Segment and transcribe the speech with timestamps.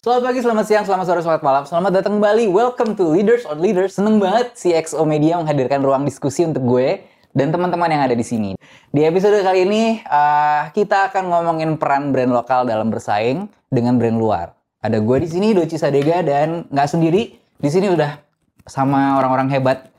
[0.00, 1.62] Selamat pagi, selamat siang, selamat sore, selamat malam.
[1.68, 2.48] Selamat datang kembali.
[2.48, 4.00] Welcome to Leaders on Leaders.
[4.00, 7.04] Seneng banget si XO Media menghadirkan ruang diskusi untuk gue
[7.36, 8.56] dan teman-teman yang ada di sini.
[8.88, 14.16] Di episode kali ini, uh, kita akan ngomongin peran brand lokal dalam bersaing dengan brand
[14.16, 14.56] luar.
[14.80, 17.36] Ada gue di sini, Doci Sadega, dan nggak sendiri.
[17.60, 18.24] Di sini udah
[18.64, 19.92] sama orang-orang hebat.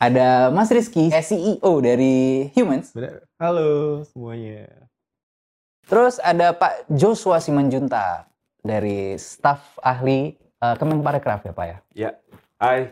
[0.00, 2.96] Ada Mas Rizky, CEO dari Humans.
[3.36, 4.64] Halo semuanya.
[5.84, 8.32] Terus ada Pak Joshua Simanjunta
[8.66, 11.78] dari staf ahli uh, Kemenparekraf ya Pak ya?
[11.94, 12.10] Ya,
[12.58, 12.90] hai.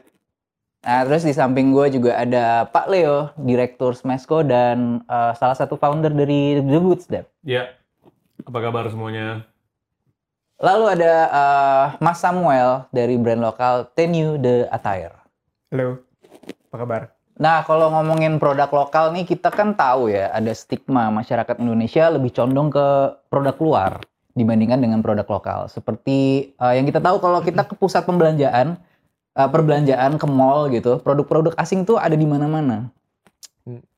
[0.85, 5.81] Nah, terus di samping gue juga ada Pak Leo, Direktur Smesco dan uh, salah satu
[5.81, 7.25] founder dari The Good Step.
[7.41, 7.73] Ya,
[8.45, 9.49] apa kabar semuanya?
[10.61, 15.17] Lalu ada uh, Mas Samuel dari brand lokal Tenue The Attire.
[15.73, 16.05] Halo,
[16.69, 17.03] apa kabar?
[17.35, 22.31] Nah, kalau ngomongin produk lokal nih, kita kan tahu ya, ada stigma masyarakat Indonesia lebih
[22.31, 22.87] condong ke
[23.27, 23.93] produk luar
[24.35, 25.71] dibandingkan dengan produk lokal.
[25.71, 28.77] Seperti uh, yang kita tahu kalau kita ke pusat pembelanjaan,
[29.39, 32.91] uh, perbelanjaan ke mall gitu, produk-produk asing tuh ada di mana-mana.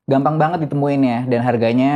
[0.07, 1.93] Gampang banget ditemuin ya, dan harganya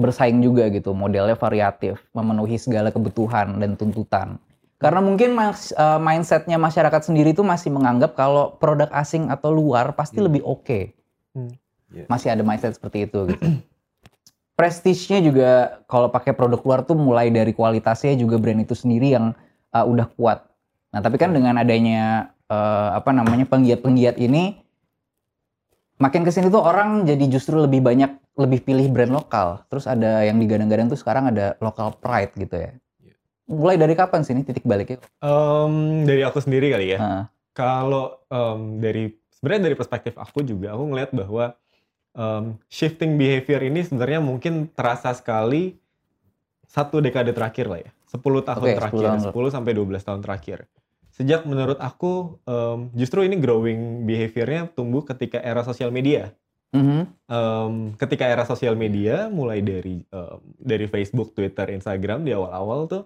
[0.00, 4.40] bersaing juga gitu, modelnya variatif, memenuhi segala kebutuhan dan tuntutan.
[4.80, 9.92] Karena mungkin mas, uh, mindsetnya masyarakat sendiri tuh masih menganggap kalau produk asing atau luar
[9.92, 10.64] pasti lebih oke.
[10.64, 10.84] Okay.
[11.36, 11.52] Hmm.
[11.92, 12.08] Yeah.
[12.08, 13.44] Masih ada mindset seperti itu gitu.
[14.60, 15.50] Prestige-nya juga
[15.88, 19.32] kalau pakai produk luar tuh mulai dari kualitasnya juga brand itu sendiri yang
[19.72, 20.44] uh, udah kuat.
[20.92, 24.60] Nah, tapi kan dengan adanya uh, apa namanya penggiat-penggiat ini
[25.96, 29.64] makin ke sini tuh orang jadi justru lebih banyak lebih pilih brand lokal.
[29.72, 32.76] Terus ada yang digadang-gadang tuh sekarang ada local pride gitu ya.
[33.48, 35.00] Mulai dari kapan sih ini titik baliknya?
[35.24, 36.98] Um, dari aku sendiri kali ya.
[37.00, 37.24] Nah,
[37.56, 41.56] Kalau um, dari sebenarnya dari perspektif aku juga aku ngeliat bahwa
[42.14, 45.78] um, shifting behavior ini sebenarnya mungkin terasa sekali
[46.70, 47.90] satu dekade terakhir lah ya.
[48.10, 49.20] 10 tahun 10 terakhir, tahun.
[49.30, 50.58] 10 sampai 12 tahun terakhir.
[51.10, 56.34] Sejak menurut aku um, justru ini growing behaviornya tumbuh ketika era sosial media.
[56.70, 57.02] mhm.
[57.26, 63.02] Em, ketika era sosial media mulai dari em, dari Facebook, Twitter, Instagram di awal-awal tuh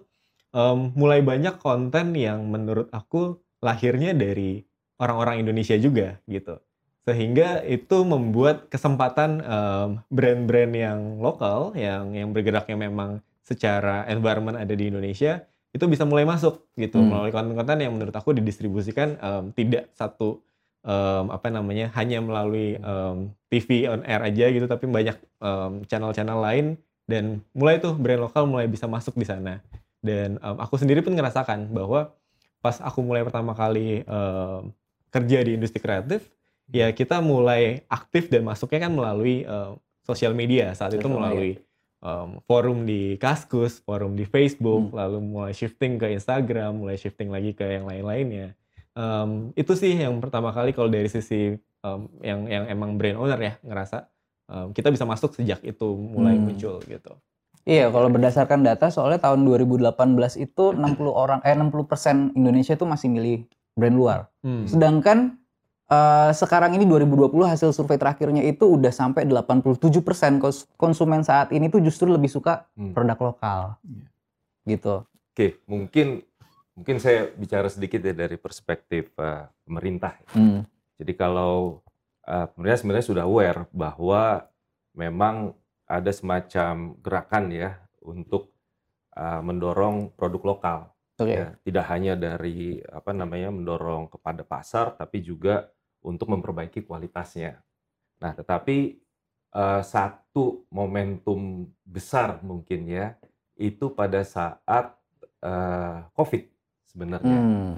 [0.53, 4.61] em, mulai banyak konten yang menurut aku lahirnya dari
[5.01, 6.61] orang-orang Indonesia juga gitu.
[7.05, 14.73] Sehingga itu membuat kesempatan em, brand-brand yang lokal yang yang bergeraknya memang secara environment ada
[14.73, 16.97] di Indonesia itu bisa mulai masuk gitu.
[16.97, 17.13] Hmm.
[17.13, 20.41] melalui konten-konten yang menurut aku didistribusikan em, tidak satu
[20.81, 25.15] em, apa namanya hanya melalui em, TV on air aja gitu tapi banyak
[25.85, 26.65] channel-channel lain.
[27.05, 29.61] Dan mulai tuh brand lokal mulai bisa masuk di sana.
[30.01, 32.17] Dan em, aku sendiri pun ngerasakan bahwa
[32.65, 34.73] pas aku mulai pertama kali em,
[35.13, 36.34] kerja di industri kreatif
[36.69, 41.57] ya kita mulai aktif dan masuknya kan melalui em, sosial media saat itu melalui
[42.01, 44.97] em, forum di Kaskus, forum di Facebook, Hmm.
[44.97, 48.53] lalu mulai shifting ke Instagram, mulai shifting lagi ke yang lain-lainnya.
[48.95, 53.37] Em, itu sih yang pertama kali kalau dari sisi em, yang yang emang brand owner
[53.37, 53.97] ya ngerasa
[54.45, 56.49] em, kita bisa masuk sejak itu mulai Hmm.
[56.49, 57.13] muncul gitu.
[57.65, 63.09] Iya, kalau berdasarkan data soalnya tahun 2018 itu 60 orang eh 60% Indonesia itu masih
[63.09, 63.37] milih
[63.73, 64.19] brand luar.
[64.45, 64.69] Hmm.
[64.69, 65.41] Sedangkan
[65.85, 69.85] eh, sekarang ini 2020 hasil survei terakhirnya itu udah sampai 87%
[70.37, 72.91] kons- konsumen saat ini tuh justru lebih suka Hmm.
[72.91, 73.61] produk lokal.
[73.81, 74.05] Iya.
[74.65, 74.95] Gitu.
[75.05, 76.25] Oke, mungkin
[76.75, 80.17] mungkin saya bicara sedikit ya dari perspektif eh, pemerintah.
[80.33, 80.65] Hmm.
[80.97, 81.81] Jadi kalau
[82.23, 84.49] eh, pemerintah sebenarnya sudah aware bahwa
[84.93, 85.53] memang
[85.85, 88.49] ada semacam gerakan ya untuk
[89.13, 90.79] eh, mendorong produk lokal.
[91.15, 91.31] Oke.
[91.31, 95.71] Ya, tidak hanya dari apa namanya mendorong kepada pasar, tapi juga
[96.05, 97.57] untuk memperbaiki kualitasnya.
[98.21, 99.01] Nah, tetapi
[99.51, 103.17] eh, satu momentum besar mungkin ya
[103.57, 104.93] itu pada saat
[105.41, 106.43] eh, COVID
[106.85, 107.39] sebenarnya.
[107.41, 107.73] Hmm.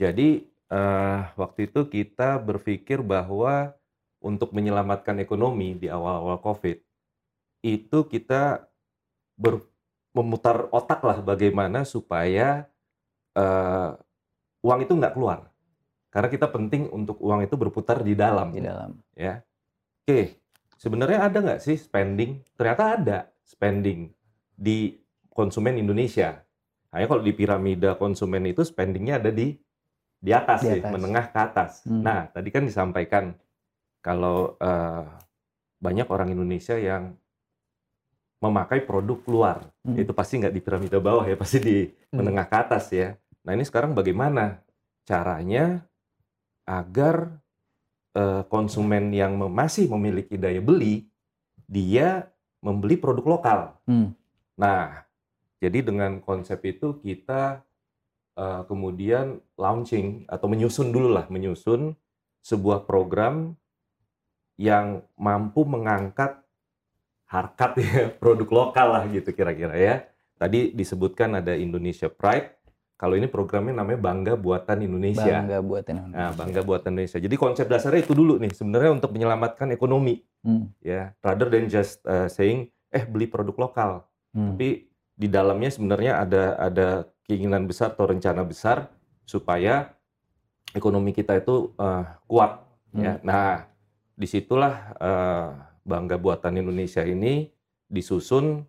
[0.00, 3.76] Jadi eh, waktu itu kita berpikir bahwa
[4.18, 6.78] untuk menyelamatkan ekonomi di awal-awal COVID
[7.62, 8.66] itu kita
[9.38, 9.66] ber-
[10.14, 12.66] memutar otak lah bagaimana supaya
[13.36, 13.90] eh,
[14.62, 15.50] uang itu nggak keluar.
[16.08, 18.96] Karena kita penting untuk uang itu berputar di dalam Di dalam.
[19.12, 19.38] ya.
[20.02, 20.40] Oke,
[20.74, 22.40] sebenarnya ada nggak sih spending?
[22.56, 24.08] Ternyata ada spending
[24.50, 24.96] di
[25.28, 26.40] konsumen Indonesia.
[26.88, 29.52] Hanya kalau di piramida konsumen itu spendingnya ada di
[30.18, 30.90] di atas, Di sih, atas.
[30.90, 31.70] menengah ke atas.
[31.84, 32.02] Hmm.
[32.02, 33.36] Nah, tadi kan disampaikan
[34.00, 35.04] kalau eh,
[35.78, 37.14] banyak orang Indonesia yang
[38.38, 39.94] memakai produk luar, Hmm.
[39.94, 42.18] itu pasti nggak di piramida bawah ya, pasti di Hmm.
[42.18, 43.14] menengah ke atas ya.
[43.42, 44.62] Nah ini sekarang bagaimana
[45.02, 45.82] caranya
[46.68, 47.40] agar
[48.12, 51.08] eh, konsumen yang masih memiliki daya beli,
[51.64, 52.28] dia
[52.60, 53.60] membeli produk lokal.
[53.88, 54.12] Hmm.
[54.60, 55.08] Nah,
[55.64, 57.64] jadi dengan konsep itu kita
[58.36, 61.96] eh, kemudian launching atau menyusun dulu lah, menyusun
[62.44, 63.56] sebuah program
[64.58, 66.42] yang mampu mengangkat
[67.28, 69.96] harkat ya produk lokal lah gitu kira-kira ya.
[70.38, 72.57] Tadi disebutkan ada Indonesia Pride.
[72.98, 75.22] Kalau ini programnya namanya Bangga Buatan Indonesia.
[75.22, 76.18] Bangga buatan Indonesia.
[76.18, 77.18] Nah, Bangga Buatan Indonesia.
[77.22, 80.70] Jadi konsep dasarnya itu dulu nih sebenarnya untuk menyelamatkan ekonomi Hmm.
[80.78, 83.90] ya, rather than just uh, saying eh beli produk lokal.
[84.30, 84.54] Hmm.
[84.54, 84.86] Tapi
[85.18, 86.88] di dalamnya sebenarnya ada ada
[87.26, 88.86] keinginan besar atau rencana besar
[89.26, 89.98] supaya
[90.70, 92.62] ekonomi kita itu uh, kuat
[92.94, 93.18] ya.
[93.18, 93.26] Hmm.
[93.26, 93.66] Nah,
[94.14, 95.50] di situlah uh,
[95.82, 97.50] Bangga Buatan Indonesia ini
[97.90, 98.62] disusun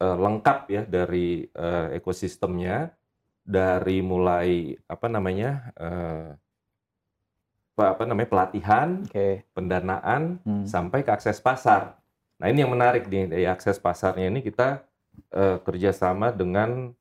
[0.00, 2.88] uh, lengkap ya dari uh, ekosistemnya
[3.42, 6.30] dari mulai apa namanya uh,
[7.72, 9.48] apa apa namanya pelatihan, Oke.
[9.56, 10.68] pendanaan Hmm.
[10.68, 11.96] sampai ke akses pasar.
[12.36, 14.84] Nah ini yang menarik nih dari akses pasarnya ini kita
[15.32, 16.92] eh, kerjasama dengan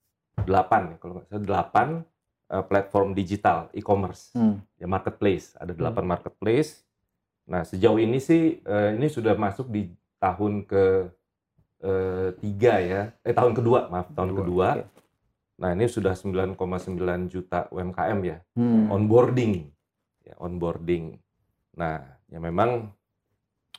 [0.43, 1.88] delapan, kalau nggak salah delapan
[2.51, 4.63] eh, platform digital e-commerce, Hmm.
[4.79, 5.55] ya marketplace.
[5.59, 6.83] Ada delapan marketplace.
[7.47, 9.91] Nah sejauh ini sih eh, ini sudah masuk di
[10.23, 10.83] tahun ke
[11.83, 14.67] eh, tiga ya, eh tahun kedua maaf tahun kedua.
[14.79, 15.00] Oke.
[15.61, 16.57] Nah ini sudah 9,9
[17.29, 18.89] juta UMKM ya Hmm.
[18.89, 19.69] onboarding
[20.25, 21.21] ya onboarding
[21.71, 22.89] nah ya memang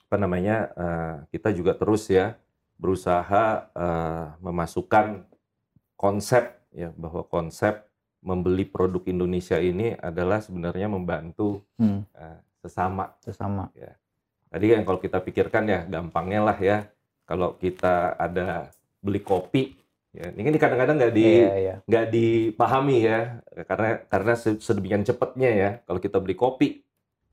[0.06, 2.38] apa namanya eh, kita juga terus ya
[2.79, 5.26] berusaha eh, memasukkan
[5.94, 7.82] konsep ya bahwa konsep
[8.23, 12.06] membeli produk Indonesia ini adalah sebenarnya membantu Hmm.
[12.14, 13.67] eh, sesama Sesama.
[14.46, 16.87] tadi kan kalau kita pikirkan ya gampangnya lah ya
[17.26, 18.70] kalau kita ada
[19.00, 19.75] beli kopi
[20.12, 21.75] ya ini kan kadang-kadang nggak di Iya, iya.
[21.88, 23.19] nggak dipahami ya
[23.64, 26.85] karena karena se- sedemikian cepatnya ya kalau kita beli kopi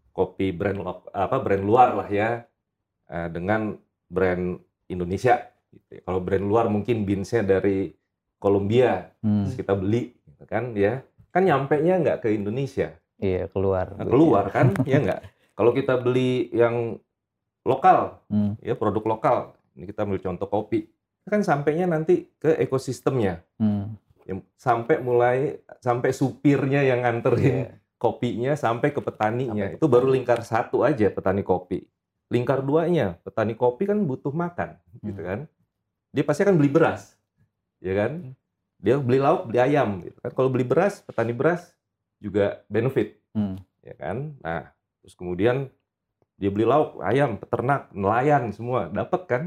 [0.09, 0.79] kopi brand
[1.11, 2.29] apa brand luar lah ya
[3.05, 3.75] eh, dengan
[4.07, 6.01] brand Indonesia gitu ya.
[6.01, 7.91] kalau brand luar mungkin beansnya dari
[8.39, 9.43] Kolombia Hmm.
[9.43, 13.91] terus kita beli gitu kan ya kan nyampe nya nggak ke Indonesia Iya, keluar.
[13.99, 15.21] Nah, keluar kan ya nggak
[15.51, 16.95] kalau kita beli yang
[17.67, 18.55] lokal Hmm.
[18.63, 19.37] ya produk lokal
[19.75, 20.87] ini kita ambil contoh kopi
[21.27, 23.43] kan sampainya nanti ke ekosistemnya.
[23.59, 23.99] Hmm.
[24.55, 27.69] Sampai mulai sampai supirnya yang nganterin Iya.
[27.97, 29.65] kopinya sampai ke petaninya.
[29.73, 31.83] Sampai itu baru lingkar satu aja petani kopi.
[32.29, 35.27] Lingkar duanya petani kopi kan butuh makan gitu Hmm.
[35.27, 35.39] kan?
[36.13, 37.17] Dia pasti akan beli beras
[37.81, 38.37] ya kan?
[38.79, 40.31] Dia beli lauk beli ayam gitu kan?
[40.31, 41.73] Kalau beli beras petani beras
[42.21, 43.57] juga benefit Hmm.
[43.81, 44.37] ya kan?
[44.45, 44.69] Nah
[45.01, 45.73] terus kemudian
[46.37, 49.43] dia beli lauk ayam peternak nelayan semua dapat kan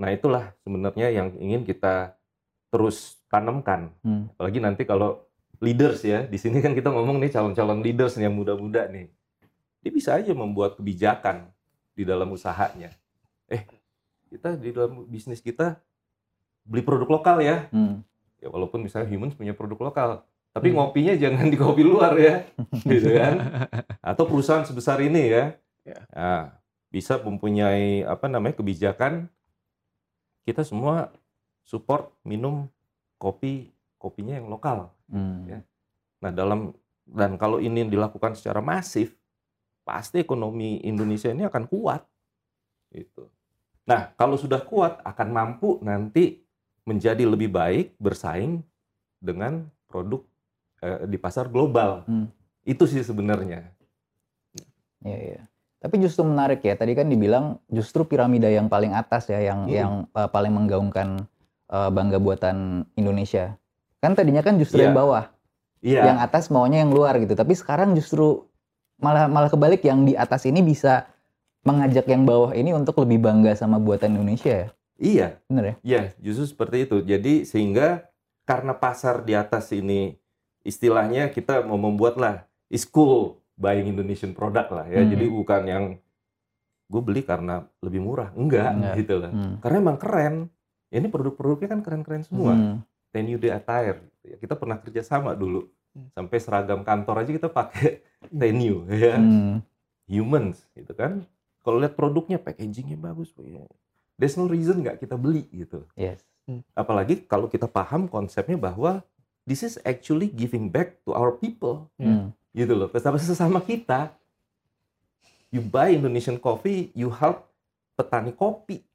[0.00, 2.16] nah itulah sebenarnya yang ingin kita
[2.68, 4.32] terus tanamkan Hmm.
[4.32, 5.20] apalagi nanti kalau
[5.60, 9.12] leaders ya di sini kan kita ngomong nih calon-calon leaders nih yang muda-muda nih
[9.78, 11.52] dia bisa aja membuat kebijakan
[11.92, 12.96] di dalam usahanya
[13.46, 13.68] eh
[14.28, 15.76] kita di dalam bisnis kita
[16.62, 18.00] beli produk lokal ya Hmm.
[18.38, 20.10] ya walaupun misalnya humans punya produk lokal
[20.50, 20.80] tapi Hmm.
[20.80, 22.48] ngopinya jangan di kopi luar ya
[22.88, 23.34] gitu kan
[24.00, 25.44] atau perusahaan sebesar ini ya
[25.80, 25.96] Ya.
[26.12, 26.42] Nah,
[26.88, 29.32] bisa mempunyai apa namanya kebijakan
[30.42, 31.12] kita semua
[31.62, 32.66] support minum
[33.16, 35.42] kopi kopinya yang lokal Hmm.
[35.50, 35.58] Ya.
[36.22, 36.70] nah dalam
[37.02, 39.18] dan kalau ini dilakukan secara masif
[39.82, 42.06] pasti ekonomi Indonesia ini akan kuat
[42.94, 43.26] gitu
[43.82, 46.38] nah kalau sudah kuat akan mampu nanti
[46.86, 48.62] menjadi lebih baik bersaing
[49.18, 50.22] dengan produk
[50.78, 52.30] eh, di pasar global Hmm.
[52.62, 53.66] itu sih sebenarnya
[55.00, 55.42] Iya, iya.
[55.80, 56.76] Tapi justru menarik ya.
[56.76, 59.72] Tadi kan dibilang justru piramida yang paling atas ya, yang Hmm.
[59.72, 61.24] yang uh, paling menggaungkan
[61.72, 63.56] uh, bangga buatan Indonesia.
[63.98, 64.92] Kan tadinya kan justru Iya.
[64.92, 65.24] yang bawah,
[65.80, 67.32] iya yang atas maunya yang luar gitu.
[67.32, 68.44] Tapi sekarang justru
[69.00, 71.08] malah malah kebalik yang di atas ini bisa
[71.64, 74.68] mengajak yang bawah ini untuk lebih bangga sama buatan Indonesia ya.
[75.00, 75.74] iya Bener ya?
[75.80, 77.00] Iya, justru seperti itu.
[77.00, 78.04] Jadi sehingga
[78.44, 80.16] karena pasar di atas ini
[80.60, 82.36] istilahnya kita mau membuat lah
[82.68, 85.04] is cool buying Indonesian product lah ya.
[85.04, 85.10] Hmm.
[85.12, 85.84] Jadi bukan yang
[86.90, 88.94] gue beli karena lebih murah, enggak, Enggak.
[88.98, 89.30] gitu lah.
[89.30, 89.54] Hmm.
[89.60, 90.34] Karena emang keren.
[90.90, 92.56] Ya, ini produk-produknya kan keren-keren semua.
[92.56, 92.76] Hmm.
[93.12, 94.00] Tenue de attire.
[94.16, 94.36] gitu ya.
[94.40, 95.68] Kita pernah kerja sama dulu.
[95.94, 96.08] Hmm.
[96.16, 98.00] Sampai seragam kantor aja kita pakai
[98.32, 99.20] tenue ya.
[99.20, 99.60] Hmm.
[100.10, 101.22] Humans gitu kan.
[101.60, 103.30] Kalau lihat produknya packagingnya bagus,
[104.16, 105.84] there's no reason nggak kita beli gitu.
[105.92, 106.24] Yes.
[106.74, 109.04] Apalagi kalau kita paham konsepnya bahwa
[109.44, 112.34] this is actually giving back to our people, Hmm.
[112.50, 112.88] Gitu loh.
[112.90, 114.14] Bersama sesama kita.
[115.50, 117.50] You buy Indonesian coffee, you help
[117.98, 118.86] petani kopi,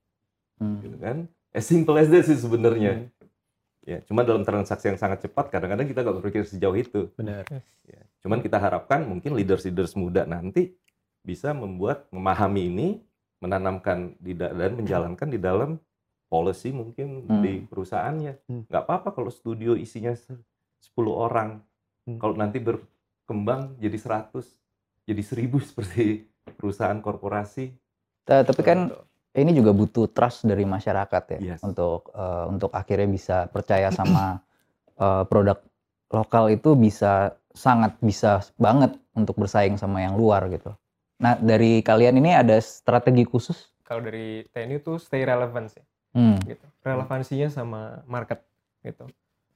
[0.55, 0.79] Hmm.
[0.79, 1.17] gitu kan?
[1.51, 3.12] As simple as that sih sebenarnya.
[3.83, 7.12] Ya, cuma dalam transaksi yang sangat cepat, kadang-kadang kita nggak berpikir sejauh itu.
[7.19, 7.43] Benar.
[7.85, 8.01] Ya.
[8.24, 10.74] Cuman kita harapkan mungkin leaders-leaders muda nanti
[11.21, 12.88] bisa membuat, memahami ini,
[13.43, 15.77] menanamkan di da- dan menjalankan di dalam
[16.25, 17.43] policy mungkin Hmm.
[17.43, 18.33] di perusahaannya.
[18.47, 18.63] Hmm.
[18.65, 20.39] Nggak apa-apa kalau studio isinya se-
[20.81, 21.59] 10 orang,
[22.05, 22.21] Hmm.
[22.21, 22.62] Kalau nanti
[23.25, 24.29] berkembang jadi 100,
[25.10, 27.74] jadi 1000 seperti perusahaan korporasi.
[28.22, 28.94] Ta- tapi kan
[29.34, 31.65] ini juga butuh trust dari masyarakat ya Yes.
[31.65, 34.38] untuk eh, untuk akhirnya bisa percaya sama
[35.01, 35.58] eh, produk
[36.13, 40.70] lokal itu bisa sangat bisa banget untuk bersaing sama yang luar gitu.
[41.17, 43.74] Nah dari kalian ini ada strategi khusus?
[43.82, 45.82] Kalau dari TNI itu stay relevant sih,
[46.13, 46.38] Hmm.
[46.46, 46.65] gitu.
[46.82, 48.41] Relevansinya sama market,
[48.82, 49.05] gitu.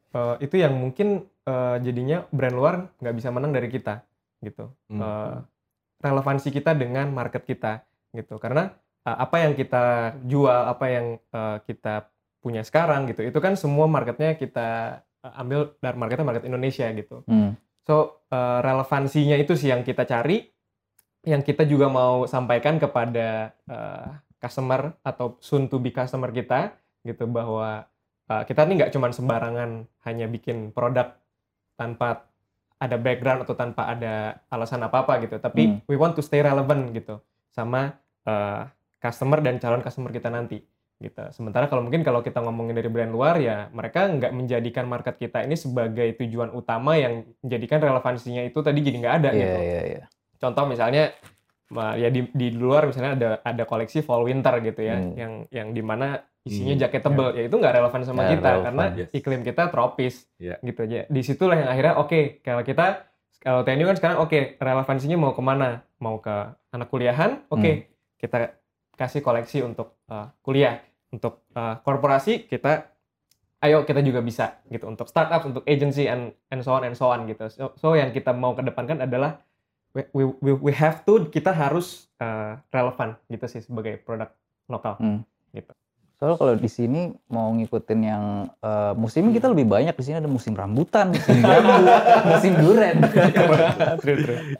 [0.09, 4.05] Eh, itu yang mungkin eh, jadinya brand luar nggak bisa menang dari kita,
[4.45, 4.69] gitu.
[4.93, 5.01] Hmm.
[5.01, 5.37] Eh,
[5.99, 7.81] relevansi kita dengan market kita,
[8.13, 8.37] gitu.
[8.37, 8.69] Karena
[9.03, 12.05] eh, apa yang kita jual, apa yang eh, kita
[12.39, 13.25] punya sekarang, gitu.
[13.25, 17.25] Itu kan semua marketnya kita eh, ambil dari marketnya market Indonesia, gitu.
[17.25, 17.57] Hmm.
[17.89, 20.45] So, eh, relevansinya itu sih yang kita cari,
[21.25, 24.07] yang kita juga mau sampaikan kepada eh,
[24.39, 27.89] customer atau soon to be customer kita, gitu bahwa
[28.29, 31.11] eh, kita nih nggak cuma sembarangan hanya bikin produk
[31.79, 32.27] tanpa
[32.75, 34.13] ada background atau tanpa ada
[34.47, 35.79] alasan apa-apa gitu, tapi Hmm.
[35.85, 38.61] we want to stay relevant gitu sama eh,
[38.99, 40.59] customer dan calon customer kita nanti.
[40.95, 41.23] Gitu.
[41.31, 45.41] Sementara kalau mungkin kalau kita ngomongin dari brand luar ya mereka nggak menjadikan market kita
[45.41, 49.59] ini sebagai tujuan utama yang menjadikan relevansinya itu tadi jadi nggak ada Iya gitu.
[49.61, 50.03] iya iya.
[50.35, 51.15] Contoh misalnya
[51.69, 55.15] ma- ya di, di luar misalnya ada ada koleksi fall winter gitu ya Hmm.
[55.15, 58.63] yang yang di mana isinya Hmm, jaket tebel ya itu nggak relevan sama kita relevan,
[58.63, 59.09] karena yes.
[59.11, 60.55] iklim kita tropis Ya.
[60.63, 61.03] gitu aja.
[61.11, 63.05] Di situlah yang akhirnya oke kalau kita
[63.39, 65.83] kalau TNI kan sekarang oke relevansinya mau ke mana?
[65.99, 66.35] Mau ke
[66.71, 67.43] anak kuliahan?
[67.51, 67.83] Oke Hmm.
[68.19, 68.37] kita
[68.99, 70.79] kasih koleksi untuk uh, kuliah,
[71.11, 72.91] untuk uh, korporasi kita
[73.59, 77.11] ayo kita juga bisa gitu untuk startup, untuk agency and and so on and so
[77.11, 77.47] on gitu.
[77.51, 79.39] So, so yang kita mau kedepankan adalah
[79.95, 80.03] we,
[80.39, 84.31] we, we, have to kita harus uh, relevan gitu sih sebagai produk
[84.67, 84.99] lokal.
[86.19, 90.27] Soalnya kalau di sini mau ngikutin yang eh, musim kita lebih banyak di sini ada
[90.27, 91.87] musim rambutan, musim bambu,
[92.27, 92.97] musim duren.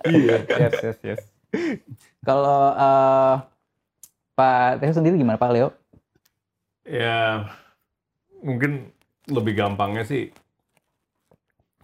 [0.08, 0.38] Iya.
[0.48, 1.22] Yes, yes, yes.
[2.24, 3.36] Kalau eh,
[4.39, 5.75] Pak Teo sendiri gimana Pak Leo?
[6.88, 7.51] Ya,
[8.39, 8.96] mungkin
[9.28, 10.32] lebih gampangnya sih,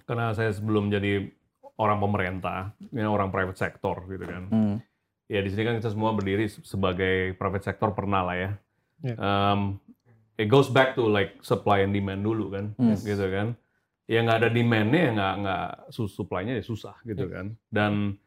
[0.07, 1.29] karena saya sebelum jadi
[1.75, 4.43] orang pemerintah, ini orang private sector gitu kan.
[4.47, 4.75] Hmm.
[5.27, 8.51] Ya di sini kan kita semua berdiri sebagai private sector pernah lah ya.
[9.13, 9.77] Um,
[10.35, 12.97] it goes back to like supply and demand dulu kan, Hmm.
[12.97, 13.53] gitu kan.
[14.05, 17.53] Ya nggak ada demandnya ya nggak nggak su- supply-nya ya susah gitu kan.
[17.69, 18.17] Dan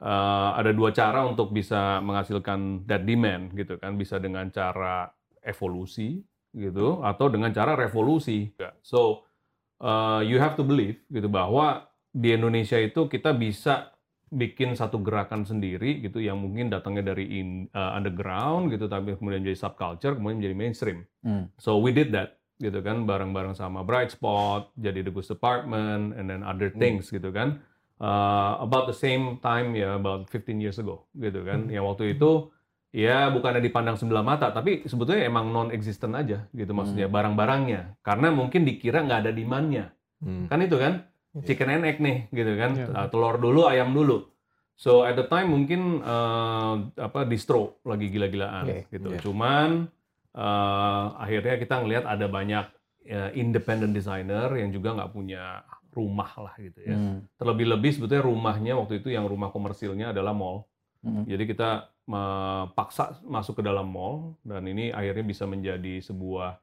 [0.00, 5.08] uh, ada dua cara untuk bisa menghasilkan that demand gitu kan, bisa dengan cara
[5.40, 6.20] evolusi
[6.52, 8.48] gitu atau dengan cara revolusi.
[8.80, 9.24] So
[9.80, 13.92] uh, you have to believe gitu bahwa di Indonesia itu kita bisa
[14.36, 19.40] bikin satu gerakan sendiri gitu yang mungkin datangnya dari in, uh, underground gitu tapi kemudian
[19.40, 20.98] jadi subculture kemudian menjadi mainstream.
[21.24, 21.48] Hmm.
[21.56, 26.28] So we did that gitu kan bareng-bareng sama Bright Spot, jadi The Goose Apartment and
[26.28, 27.64] then other things gitu kan.
[27.96, 31.72] Uh, about the same time ya about 15 years ago gitu kan.
[31.72, 32.52] Yang waktu itu
[32.92, 38.32] ya bukannya dipandang sebelah mata tapi sebetulnya emang non existent aja gitu maksudnya barang-barangnya karena
[38.32, 40.48] mungkin dikira nggak ada demandnya Hmm.
[40.48, 41.04] kan itu kan
[41.44, 42.86] chicken and egg nih gitu kan Iya.
[42.88, 44.24] Uh, telur dulu ayam dulu
[44.72, 49.20] so at the time mungkin uh, apa distro lagi gila-gilaan Oke, gitu iya.
[49.20, 49.88] cuman
[50.32, 52.64] uh, akhirnya kita ngelihat ada banyak
[53.08, 57.24] uh, independent designer yang juga nggak punya rumah lah gitu ya Hmm.
[57.36, 60.68] terlebih-lebih sebetulnya rumahnya waktu itu yang rumah komersilnya adalah mall
[61.00, 61.22] Hmm.
[61.24, 61.70] jadi kita
[62.72, 66.54] paksa masuk ke dalam mall dan ini akhirnya bisa menjadi sebuah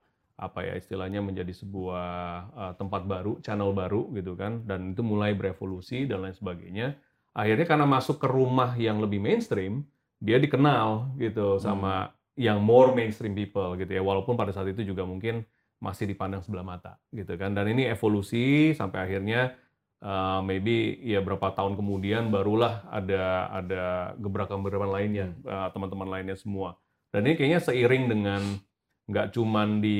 [0.43, 2.11] apa ya istilahnya menjadi sebuah
[2.51, 6.99] uh, tempat baru, channel baru gitu kan dan itu mulai berevolusi dan lain sebagainya.
[7.31, 9.87] Akhirnya karena masuk ke rumah yang lebih mainstream,
[10.19, 14.03] dia dikenal gitu sama yang more mainstream people gitu ya.
[14.03, 15.41] Walaupun pada saat itu juga mungkin
[15.81, 17.55] masih dipandang sebelah mata gitu kan.
[17.55, 19.57] Dan ini evolusi sampai akhirnya
[20.03, 23.83] uh, maybe ya berapa tahun kemudian barulah ada ada
[24.19, 26.77] gebrakan-gebrakan lainnya uh, teman-teman lainnya semua
[27.15, 28.41] dan ini kayaknya seiring dengan
[29.03, 29.99] nggak cuman di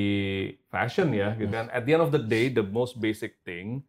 [0.72, 1.68] fashion ya gitu kan.
[1.72, 3.84] At the end of the day the most basic thing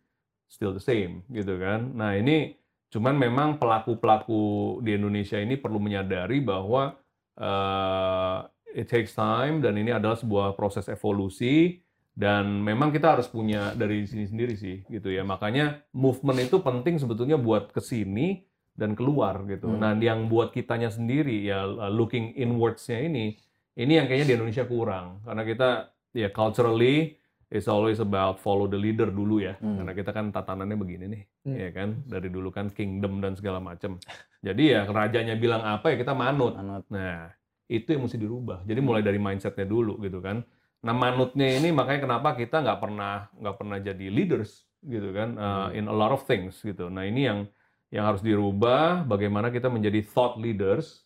[0.50, 1.94] still the same gitu kan.
[1.94, 2.58] Nah ini
[2.90, 6.94] cuman memang pelaku-pelaku di Indonesia ini perlu menyadari bahwa
[7.38, 8.38] uh,
[8.70, 11.82] it takes time dan ini adalah sebuah proses evolusi
[12.14, 15.26] dan memang kita harus punya dari sini sendiri sih gitu ya.
[15.26, 19.70] Makanya movement itu penting sebetulnya buat ke sini dan keluar gitu.
[19.70, 19.78] Hmm.
[19.78, 21.62] nah yang buat kitanya sendiri ya
[21.94, 23.38] looking inwards-nya ini
[23.74, 25.68] ini yang kayaknya di Indonesia kurang karena kita
[26.14, 27.18] ya culturally
[27.50, 29.82] it's always about follow the leader dulu ya Hmm.
[29.82, 31.56] karena kita kan tatanannya begini nih Hmm.
[31.58, 33.98] ya kan dari dulu kan kingdom dan segala macam
[34.40, 36.84] jadi ya rajanya bilang apa ya kita manut Manut.
[36.90, 37.30] Nah,
[37.64, 38.60] itu yang mesti dirubah.
[38.68, 40.44] Jadi mulai dari mindsetnya dulu gitu kan.
[40.84, 45.68] Nah, manutnya ini makanya kenapa kita nggak pernah nggak pernah jadi leaders gitu kan uh,
[45.72, 46.92] in a lot of things gitu.
[46.92, 47.48] Nah ini yang
[47.88, 51.03] yang harus dirubah bagaimana kita menjadi thought leaders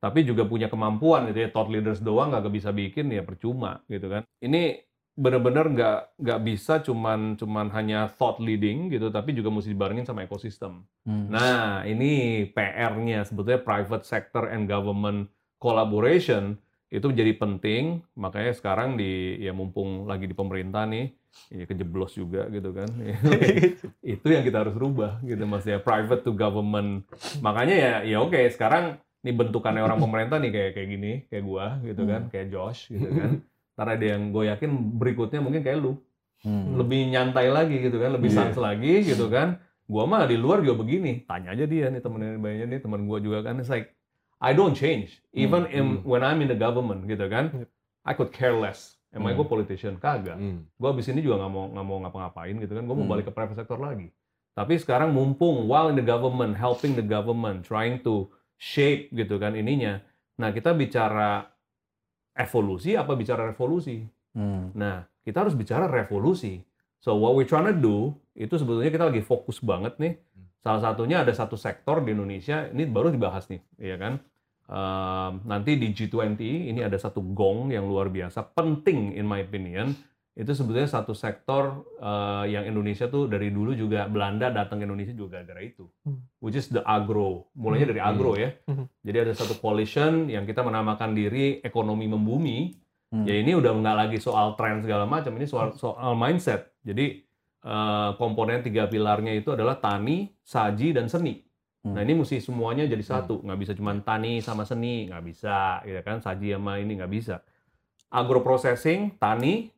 [0.00, 4.06] tapi juga punya kemampuan gitu ya thought leaders doang nggak bisa bikin ya percuma gitu
[4.12, 4.22] kan.
[4.40, 4.86] Ini
[5.16, 10.28] benar-benar nggak nggak bisa cuman cuman hanya thought leading gitu tapi juga mesti dibarengin sama
[10.28, 10.84] ekosistem.
[11.08, 11.32] Hmm.
[11.32, 16.60] Nah, ini PR-nya sebetulnya private sector and government collaboration
[16.92, 18.04] itu jadi penting.
[18.14, 21.10] Makanya sekarang di ya mumpung lagi di pemerintah nih,
[21.48, 22.88] ini kejeblos juga gitu kan.
[24.14, 27.08] itu yang kita harus rubah gitu maksudnya private to government.
[27.40, 31.82] Makanya ya ya oke, sekarang nih bentukannya orang pemerintah nih kayak kayak gini, kayak gua
[31.82, 33.42] gitu kan, kayak Josh gitu kan.
[33.74, 35.98] Ntar ada yang gue yakin berikutnya mungkin kayak lu.
[36.40, 36.78] Hmm.
[36.78, 38.38] Lebih nyantai lagi gitu kan, lebih Iya.
[38.38, 39.58] sans lagi gitu kan.
[39.84, 41.26] Gua mah di luar juga begini.
[41.26, 43.58] Tanya aja dia nih temen banyak nih teman gua juga kan.
[43.58, 43.90] It's like
[44.36, 46.06] I don't change even in, Hmm.
[46.06, 47.50] when I'm in the government gitu kan.
[47.52, 47.68] Yep.
[48.06, 48.94] I could care less.
[49.10, 49.40] Emang Hmm.
[49.40, 50.36] gue politician kagak.
[50.36, 50.68] Hmm.
[50.76, 52.84] Gue abis ini juga nggak mau nggak mau ngapa-ngapain gitu kan.
[52.84, 53.12] Gue mau Hmm.
[53.12, 54.12] balik ke private sector lagi.
[54.52, 59.54] Tapi sekarang mumpung while in the government, helping the government, trying to shape gitu kan
[59.54, 60.00] ininya.
[60.40, 61.44] Nah kita bicara
[62.36, 64.04] evolusi apa bicara revolusi?
[64.36, 64.70] Hmm.
[64.76, 66.60] Nah, kita harus bicara revolusi.
[67.00, 70.20] So what we trying to do itu sebetulnya kita lagi fokus banget nih.
[70.60, 74.20] Salah satunya ada satu sektor di Indonesia ini baru dibahas nih, ya kan?
[74.66, 76.42] Ehm, nanti di G20
[76.74, 79.94] ini ada satu gong yang luar biasa penting in my opinion.
[80.36, 85.16] Itu sebetulnya satu sektor eh, yang Indonesia tuh dari dulu juga Belanda datang ke Indonesia
[85.16, 85.88] juga gara-gara itu.
[86.04, 86.28] Hmm.
[86.44, 87.48] Which is the agro.
[87.56, 88.52] Mulainya dari agro ya.
[88.68, 88.84] Hmm.
[89.00, 92.76] Jadi ada satu coalition yang kita menamakan diri ekonomi membumi.
[93.08, 93.24] Hmm.
[93.24, 96.68] Ya ini udah nggak lagi soal tren segala macam, ini soal soal mindset.
[96.84, 97.24] Jadi
[97.64, 101.40] eh, komponen tiga pilarnya itu adalah tani, saji, dan seni.
[101.80, 101.96] Hmm.
[101.96, 106.04] Nah ini mesti semuanya jadi satu, nggak bisa cuma tani sama seni, nggak bisa, ya
[106.04, 106.20] kan?
[106.20, 107.40] Saji sama ini nggak bisa.
[108.10, 109.70] Agro processing, tani,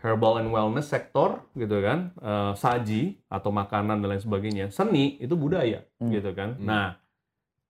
[0.00, 2.12] herbal and wellness sektor, gitu kan?
[2.16, 4.66] Eh, saji atau makanan dan lain sebagainya.
[4.68, 6.10] Seni itu budaya, Hmm.
[6.10, 6.56] gitu kan?
[6.56, 6.64] Hmm.
[6.64, 6.86] Nah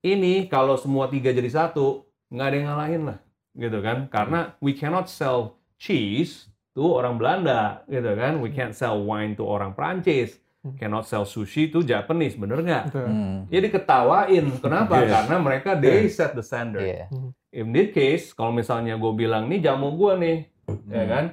[0.01, 3.19] ini kalau semua tiga jadi satu, nggak ada yang ngalahin lah,
[3.53, 4.07] gitu kan?
[4.07, 8.39] Karena we cannot sell cheese to orang Belanda, gitu kan?
[8.39, 10.77] We can't sell wine to orang Prancis, Hmm.
[10.77, 12.85] cannot sell sushi to Japanese, bener nggak?
[12.93, 13.49] Hmm.
[13.49, 15.03] Ya diketawain, kenapa?
[15.03, 15.09] Iya.
[15.25, 16.85] Karena mereka they set the standard.
[16.85, 17.09] Iya.
[17.51, 20.39] In this case, kalau misalnya gue bilang nih jamu gue nih,
[20.87, 21.11] ya Hmm.
[21.11, 21.25] kan?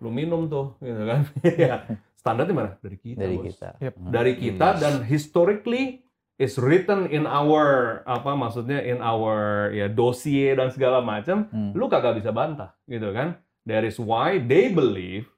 [0.00, 1.20] Lu minum tuh, gitu kan?
[1.60, 1.84] Ya.
[2.16, 2.70] Standarnya mana?
[2.76, 3.68] Dari kita, Dari bos kita.
[3.78, 3.94] Yep.
[3.94, 4.10] Hmm.
[4.10, 6.04] dari kita dan historically
[6.36, 7.64] is written in our
[8.04, 11.72] apa maksudnya in our ya dossier dan segala macam Hmm.
[11.72, 15.28] lu kagak bisa bantah gitu kan that is why they believe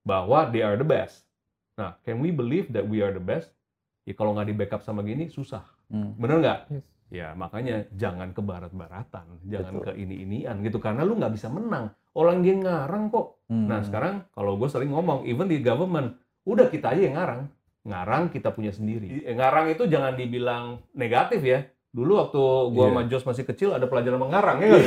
[0.00, 1.26] bahwa they are the best
[1.74, 3.50] nah can we believe that we are the best
[4.02, 6.14] ya kalau nggak di backup sama gini susah Hmm.
[6.14, 6.84] bener nggak Yes.
[7.08, 9.84] ya makanya jangan ke barat-baratan jangan Betul.
[9.84, 13.70] ke ini-inian gitu karena lu nggak bisa menang orang dia ngarang kok Hmm.
[13.70, 17.42] Nah sekarang kalau gue sering ngomong, even di government, udah kita aja yang ngarang.
[17.86, 19.22] Ngarang kita punya sendiri.
[19.22, 21.62] Eh, Ngarang itu jangan dibilang negatif ya.
[21.96, 22.36] Dulu waktu
[22.70, 22.92] gue Iya.
[22.92, 24.84] sama Jos masih kecil ada pelajaran mengarang ya nggak?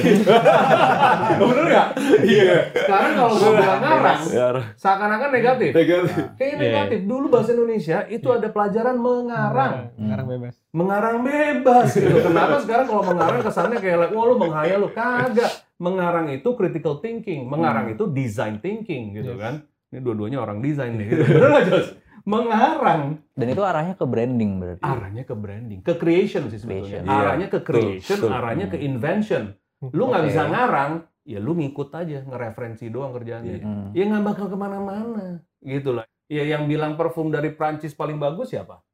[1.42, 1.88] Bener nggak?
[2.22, 2.54] Iya.
[2.76, 5.70] Sekarang kalau gue bilang ngarang, Ya, seakan-akan negatif.
[5.72, 6.16] negatif.
[6.36, 6.60] Kayak Iya.
[6.62, 7.00] negatif.
[7.04, 9.74] Dulu bahasa Indonesia itu ada pelajaran mengarang.
[9.96, 10.54] Mengarang bebas.
[10.70, 12.16] Mengarang bebas gitu.
[12.22, 14.90] Kenapa sekarang kalau mengarang kesannya kayak, like, wah lu menghayal lu.
[14.92, 15.52] Kagak.
[15.76, 17.42] Mengarang itu critical thinking.
[17.44, 19.42] Mengarang itu design thinking gitu Yes.
[19.42, 19.54] kan.
[19.90, 21.10] Ini dua-duanya orang desain nih.
[21.10, 21.24] Gitu.
[21.34, 21.88] Bener nggak, Jos?
[22.30, 23.02] Mengarang.
[23.34, 24.84] Dan itu arahnya ke branding berarti.
[24.86, 25.80] Arahnya ke branding.
[25.82, 27.02] Ke creation sih sebetulnya.
[27.02, 27.04] Creation.
[27.10, 27.18] Iya.
[27.18, 28.86] Arahnya ke creation, Betul, arahnya ke Hmm.
[28.86, 29.44] invention.
[29.90, 30.28] Lu nggak Oke.
[30.30, 30.92] bisa ngarang,
[31.26, 32.20] ya lu ngikut aja.
[32.22, 33.54] Ngereferensi doang kerjaannya.
[33.58, 33.66] Iya.
[33.66, 33.88] Hmm.
[33.98, 35.42] Ya nggak bakal ke mana-mana.
[35.58, 36.06] Gitu lah.
[36.30, 38.86] Ya yang bilang parfum dari Prancis paling bagus siapa?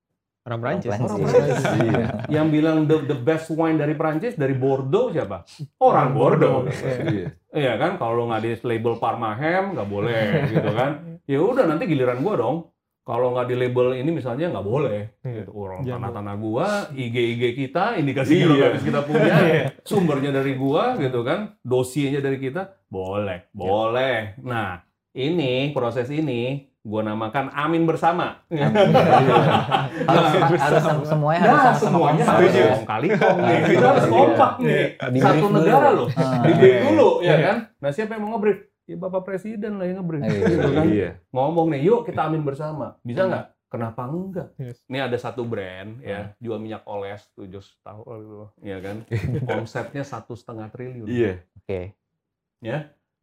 [0.45, 0.93] Orang Prancis.
[0.93, 1.09] Prancis.
[1.09, 1.63] Orang Prancis.
[1.81, 2.05] Iya.
[2.29, 5.41] Yang bilang the, the best wine dari Prancis dari Bordeaux siapa?
[5.81, 6.69] Orang Bordeaux.
[6.69, 7.33] Iya.
[7.49, 10.21] Iya kan, kalau lo nggak di label Parmahem nggak boleh
[10.53, 10.91] gitu kan.
[11.25, 12.57] Ya udah nanti giliran gua dong.
[13.05, 14.99] Kalau nggak di label ini misalnya nggak boleh.
[15.21, 15.45] Iya.
[15.45, 15.51] Gitu.
[15.53, 15.93] Orang Jamu.
[16.01, 18.45] tanah-tanah gua, IG-IG kita, indikasi Iya.
[18.49, 19.35] geografis kita punya,
[19.89, 24.41] sumbernya dari gua gitu kan, dosiernya dari kita, boleh, boleh.
[24.41, 24.81] Nah,
[25.13, 28.45] ini proses ini gua namakan Amin bersama.
[28.45, 32.65] harus, harus sem- semuanya harus Nah, semuanya harus ya.
[32.71, 33.59] kong kali kong nih.
[33.65, 34.83] Kita harus kompak nih.
[35.17, 36.07] Satu negara loh.
[36.13, 36.45] Ah.
[36.45, 37.57] Di brief dulu ya kan.
[37.75, 38.59] Nah, siapa yang mau nge-brief?
[38.85, 40.21] Ya Bapak Presiden lah yang nge-brief.
[40.23, 40.39] Iya.
[40.45, 40.85] Gitu kan.
[40.85, 41.09] Iya.
[41.31, 43.01] Ngomong nih, yuk kita amin bersama.
[43.01, 43.45] Bisa nggak?
[43.65, 44.53] Kenapa enggak?
[44.55, 44.77] Yes.
[44.85, 49.03] Ini ada satu brand ya, jual minyak oles, tuh Jos tahu kali lu, ya kan?
[49.51, 51.09] Omsetnya satu setengah triliun.
[51.09, 51.41] Iya.
[51.59, 51.97] Oke.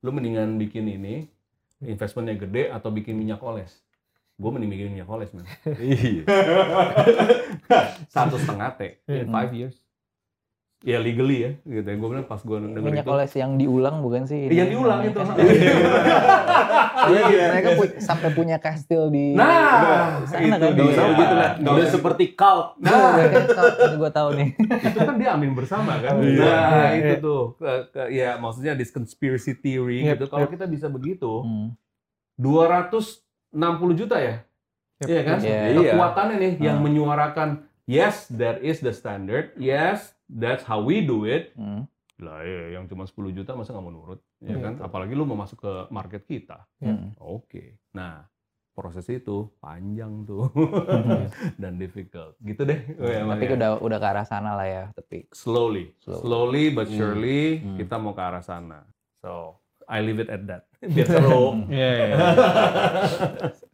[0.03, 1.31] Lu mendingan bikin ini,
[1.83, 3.83] investmentnya gede atau bikin minyak oles?
[4.39, 5.47] Gue mending bikin minyak oles, man.
[5.67, 6.25] Iya.
[8.15, 9.77] satu setengah T in five years.
[10.83, 13.97] Ya legally ya gitu ya gue bilang pas gue denger Minyak itu oles yang diulang
[13.99, 14.41] bukan sih?
[14.45, 15.35] Iya, yang diulang itu kan?
[17.03, 17.45] Iya, iya.
[17.51, 20.73] Mereka pu- sampai punya kastil di Nah, sana itu kan?
[20.73, 21.03] dia.
[21.09, 21.51] Begitu lah.
[21.57, 22.79] Udah seperti cult.
[22.79, 24.49] Nah, ini gue tahu nih.
[24.85, 26.43] itu kan dia amin bersama kan Iya.
[26.43, 26.99] nah Iya.
[27.01, 30.53] itu tuh Ke- ke- ya maksudnya this conspiracy theory Yep, gitu kalau yep.
[30.53, 31.75] kita bisa begitu Hmm.
[32.37, 33.23] 260
[33.95, 34.43] juta ya
[34.99, 35.07] Yep.
[35.09, 35.59] Iya kan Iya.
[35.89, 36.87] kekuatannya nih yang Hmm.
[36.87, 37.49] menyuarakan
[37.85, 41.85] yes that is the standard yes that's how we do it Hmm.
[42.19, 45.23] lah ya yang cuma 10 juta masa nggak mau nurut ya Iya, kan apalagi lu
[45.23, 47.13] mau masuk ke market kita Hmm.
[47.17, 48.25] oke nah
[48.73, 50.49] proses itu panjang tuh
[51.61, 53.53] dan difficult gitu deh ya, Tapi ya.
[53.53, 54.85] udah udah ke arah sana lah ya.
[54.93, 56.21] Tapi slowly, Slowly.
[56.21, 56.97] slowly but Hmm.
[56.97, 57.77] surely Hmm.
[57.77, 58.81] kita mau ke arah sana.
[59.21, 60.63] So I leave it at that.
[60.95, 62.17] Biar seru, Iya, iya.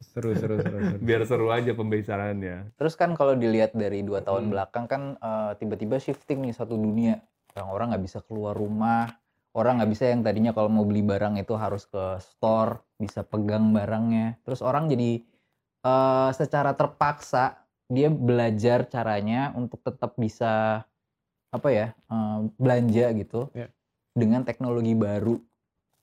[0.03, 0.99] seru, seru, seru, seru.
[1.01, 2.75] biar seru aja pembicaraannya.
[2.75, 4.53] terus kan kalau dilihat dari dua tahun Hmm.
[4.53, 7.21] belakang kan eh, tiba-tiba shifting nih satu dunia.
[7.55, 9.09] Orang-orang nggak bisa keluar rumah.
[9.51, 13.73] Orang nggak bisa yang tadinya kalau mau beli barang itu harus ke store, bisa pegang
[13.73, 14.38] barangnya.
[14.44, 15.25] Terus orang jadi
[15.83, 20.85] eh, secara terpaksa dia belajar caranya untuk tetap bisa
[21.49, 23.73] apa ya eh, belanja gitu Ya.
[24.12, 25.40] dengan teknologi baru.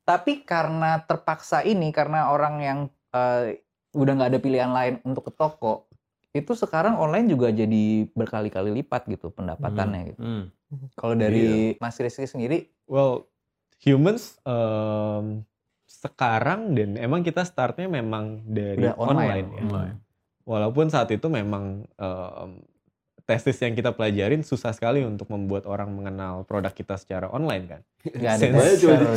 [0.06, 2.80] Tapi karena terpaksa ini, karena orang yang
[3.12, 3.66] eh,
[3.98, 5.90] udah nggak ada pilihan lain untuk ke toko,
[6.36, 10.20] itu sekarang online juga jadi berkali-kali lipat gitu pendapatannya gitu.
[10.22, 10.46] Hmm.
[11.00, 13.26] Kalau dari Mas Rizky sendiri, Well,
[13.82, 15.42] humans um,
[15.88, 19.48] sekarang dan emang kita startnya memang dari Udah online.
[19.48, 19.64] online, ya.
[19.64, 19.96] Hmm.
[20.46, 22.62] Walaupun saat itu memang um,
[23.26, 27.82] tesis yang kita pelajarin susah sekali untuk membuat orang mengenal produk kita secara online kan.
[28.22, 28.46] ada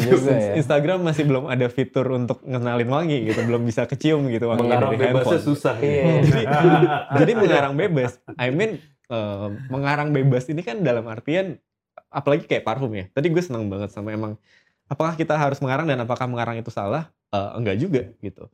[0.01, 0.53] juga ya.
[0.57, 4.93] Instagram masih belum ada fitur untuk ngenalin wangi gitu, belum bisa kecium gitu wanginya Mengarang
[4.97, 5.45] dari bebasnya handphone.
[5.45, 5.77] susah.
[5.77, 6.05] Iya.
[6.25, 6.45] jadi,
[7.21, 8.13] jadi mengarang bebas.
[8.41, 8.81] I mean
[9.13, 11.61] um, mengarang bebas ini kan dalam artian
[12.09, 13.13] apalagi kayak parfum ya.
[13.13, 14.41] Tadi gue senang banget sama emang
[14.89, 17.13] apakah kita harus mengarang dan apakah mengarang itu salah?
[17.29, 18.49] Eh, enggak juga gitu.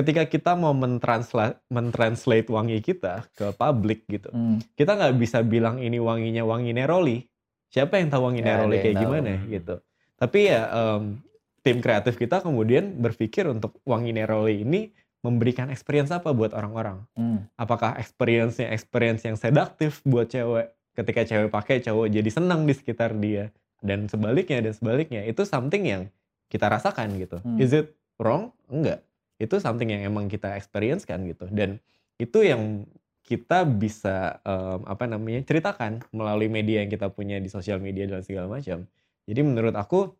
[0.00, 4.56] Ketika kita mau mentranslate mentranslate wangi kita ke publik gitu, Hmm.
[4.72, 7.28] kita nggak bisa bilang ini wanginya wangi neroli.
[7.68, 9.02] Siapa yang tahu wangi ada neroli kayak tahu.
[9.04, 9.74] gimana gitu.
[10.16, 11.20] Tapi ya em,
[11.60, 14.88] tim kreatif kita kemudian berpikir untuk wangi neroli ini
[15.20, 17.04] memberikan experience apa buat orang-orang.
[17.12, 17.44] Hmm.
[17.60, 23.12] Apakah experience-nya experience yang sedaktif buat cewek ketika cewek pakai cowok jadi senang di sekitar
[23.20, 23.52] dia
[23.84, 26.02] dan sebaliknya dan sebaliknya itu something yang
[26.48, 27.36] kita rasakan gitu.
[27.44, 27.60] Hmm.
[27.60, 28.56] Is it wrong?
[28.72, 29.04] Enggak.
[29.40, 31.48] Itu something yang emang kita experience kan gitu.
[31.48, 31.80] Dan
[32.20, 32.84] itu yang
[33.24, 38.20] kita bisa em, apa namanya ceritakan melalui media yang kita punya di sosial media dan
[38.26, 38.84] segala macam.
[39.24, 40.12] Jadi menurut aku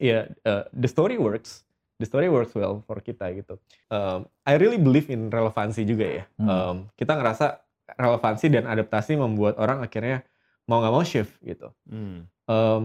[0.00, 1.66] ya eh, the story works,
[1.98, 3.58] the story works well for kita gitu.
[3.90, 6.24] Em, I really believe in relevansi juga ya.
[6.38, 6.48] Hmm.
[6.48, 7.58] Em, kita ngerasa
[8.00, 10.24] relevansi dan adaptasi membuat orang akhirnya
[10.64, 11.74] mau nggak mau shift gitu.
[11.90, 12.24] Hmm.
[12.48, 12.82] Em,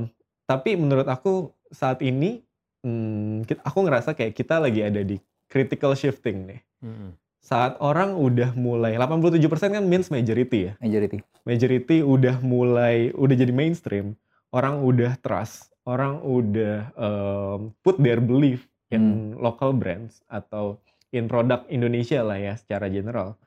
[0.50, 2.42] tapi menurut aku saat ini
[2.82, 6.62] hmm, aku ngerasa kayak kita lagi ada di critical shifting nih.
[6.80, 7.18] Hmm.
[7.42, 10.74] Saat orang udah mulai 87% kan means majority ya.
[10.78, 11.18] Majority.
[11.44, 14.14] Majority udah mulai udah jadi mainstream.
[14.54, 20.82] Orang udah trust, orang udah em, put their belief in local brands atau
[21.14, 23.38] in produk Indonesia lah ya secara general.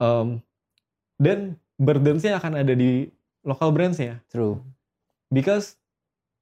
[0.00, 0.40] Em,
[1.20, 3.12] dan burdensnya akan ada di
[3.44, 4.60] local brandsnya True.
[5.28, 5.76] because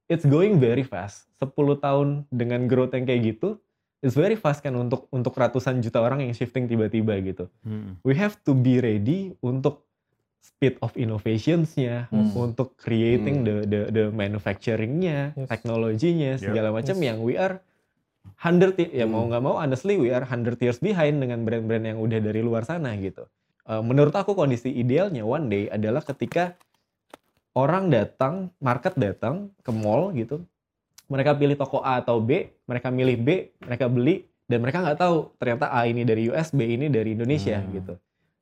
[0.06, 1.26] it's going very fast.
[1.42, 3.60] 10 tahun dengan growth yang kayak gitu,
[4.06, 7.50] it's very fast kan untuk untuk ratusan juta orang yang shifting tiba-tiba gitu.
[7.66, 7.98] Hmm.
[8.06, 9.82] We have to be ready untuk
[10.38, 12.30] speed of innovations-nya, Hmm.
[12.38, 13.46] untuk creating Hmm.
[13.46, 15.50] the the the manufacturing-nya, Yes.
[15.50, 16.46] teknologinya, Yep.
[16.46, 17.06] segala macam Yes.
[17.10, 17.58] yang we are
[18.38, 19.34] 100 y- ya mau Hmm.
[19.34, 22.94] nggak mau honestly we are 100 years behind dengan brand-brand yang udah dari luar sana
[22.94, 23.26] gitu.
[23.66, 26.54] Eh, menurut aku kondisi idealnya one day adalah ketika
[27.58, 30.46] orang datang, market datang ke mall gitu,
[31.06, 35.34] mereka pilih toko A atau B, mereka milih B, mereka beli, dan mereka nggak tahu
[35.36, 37.70] ternyata A ini dari US, B ini dari Indonesia Hmm.
[37.72, 37.94] gitu.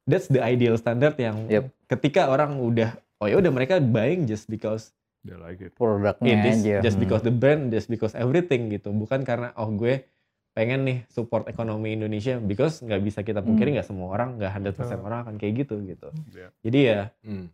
[0.05, 1.65] That's the ideal standard yang Yep.
[1.89, 5.73] ketika orang udah, oh ya udah mereka buying just because They like it.
[5.73, 6.77] Produknya it is, aja.
[6.83, 7.05] just Hmm.
[7.05, 10.05] because the brand, just because everything gitu, bukan karena oh gue
[10.53, 13.77] pengen nih support ekonomi Indonesia because nggak bisa kita pungkiri Hmm.
[13.77, 15.01] nggak semua orang nggak 100% Betul.
[15.03, 16.09] orang akan kayak gitu gitu.
[16.31, 16.51] Yeah.
[16.61, 17.49] Jadi ya Hmm.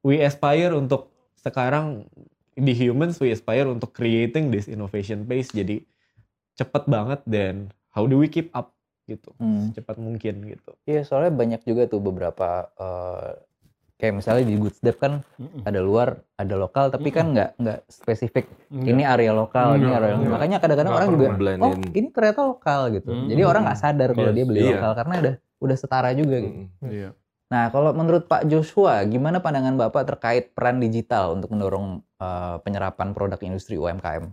[0.00, 2.08] we aspire untuk sekarang
[2.60, 5.80] di humans we aspire untuk creating this innovation pace jadi
[6.52, 7.54] cepet banget dan
[7.88, 9.66] how do we keep up gitu Hmm.
[9.66, 10.70] secepat mungkin gitu.
[10.84, 13.32] Iya, soalnya banyak juga tuh beberapa eh,
[13.96, 15.60] kayak misalnya di Good Step kan Mm-mm.
[15.62, 18.46] ada luar, ada lokal, tapi kan nggak nggak spesifik.
[18.68, 18.86] Enggak.
[18.86, 20.30] Ini area lokal, ini Enggak, area enggak.
[20.30, 21.38] Makanya kadang-kadang Nggak orang juga, pernah.
[21.38, 21.82] Blend oh in.
[21.92, 23.10] ini ternyata lokal gitu.
[23.10, 23.26] Hmm.
[23.26, 24.36] Jadi orang nggak sadar kalau Yes.
[24.36, 24.70] dia beli Iya.
[24.72, 26.58] lokal karena ada udah setara juga gitu.
[26.60, 26.86] Hmm.
[26.86, 27.10] Iya.
[27.50, 33.16] Nah, kalau menurut Pak Joshua, gimana pandangan Bapak terkait peran digital untuk mendorong eh, penyerapan
[33.16, 34.28] produk industri UMKM?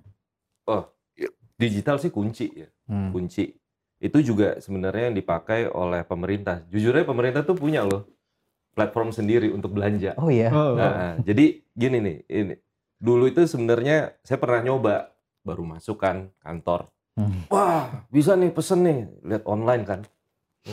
[1.57, 3.09] Digital sih kunci ya, Hmm.
[3.09, 3.49] kunci.
[3.97, 6.61] Itu juga sebenarnya yang dipakai oleh pemerintah.
[6.69, 8.05] Jujurnya pemerintah tuh punya loh
[8.77, 10.13] platform sendiri untuk belanja.
[10.21, 10.53] Oh iya.
[10.53, 12.55] Nah, jadi gini nih, ini
[13.01, 15.09] dulu itu sebenarnya saya pernah nyoba
[15.41, 16.93] baru masuk kan kantor.
[17.17, 17.49] Hmm.
[17.49, 19.99] Wah, bisa nih pesen nih, lihat online kan.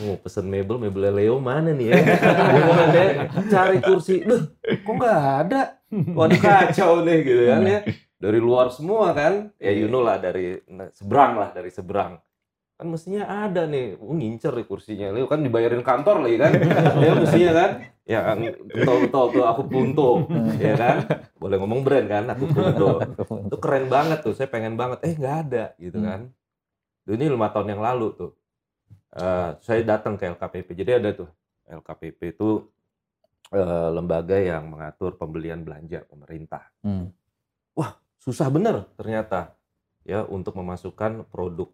[0.05, 1.97] Oh, pesen mebel, mebel Leo mana nih ya?
[3.57, 5.81] Cari kursi, duh, kok nggak ada?
[6.17, 7.79] Waduh kacau nih gitu kan ya.
[8.15, 10.59] Dari luar semua kan, ya you know lah dari
[10.91, 12.17] seberang lah dari seberang.
[12.75, 15.07] Kan mestinya ada nih, oh, ngincer nih kursinya.
[15.11, 16.51] Leo kan dibayarin kantor lagi kan,
[17.05, 17.69] ya mestinya kan.
[18.05, 18.37] Ya kan,
[18.69, 20.09] betul betul tuh aku punto,
[20.63, 20.97] ya kan.
[21.35, 22.87] Boleh ngomong brand kan, aku punto
[23.49, 24.33] itu keren banget tuh.
[24.35, 25.01] Saya pengen banget.
[25.03, 26.07] Eh nggak ada gitu Hmm.
[26.07, 26.21] kan?
[27.05, 28.31] Ini lima tahun yang lalu tuh.
[29.15, 31.29] Eh, saya datang ke LKPP jadi ada tuh
[31.65, 32.67] LKPP itu
[33.53, 37.11] eh, lembaga yang mengatur pembelian belanja pemerintah Hmm.
[38.15, 39.53] susah bener ternyata
[40.01, 41.69] ya untuk memasukkan produk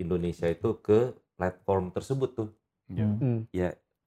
[0.00, 2.50] Indonesia itu ke platform tersebut tuh
[2.90, 3.06] Ya.
[3.06, 3.46] Hmm.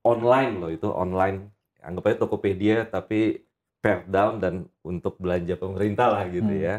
[0.04, 1.48] online loh itu online
[1.80, 3.46] anggap aja Tokopedia tapi
[3.80, 6.64] pared down dan untuk belanja pemerintah lah gitu Hmm.
[6.66, 6.76] ya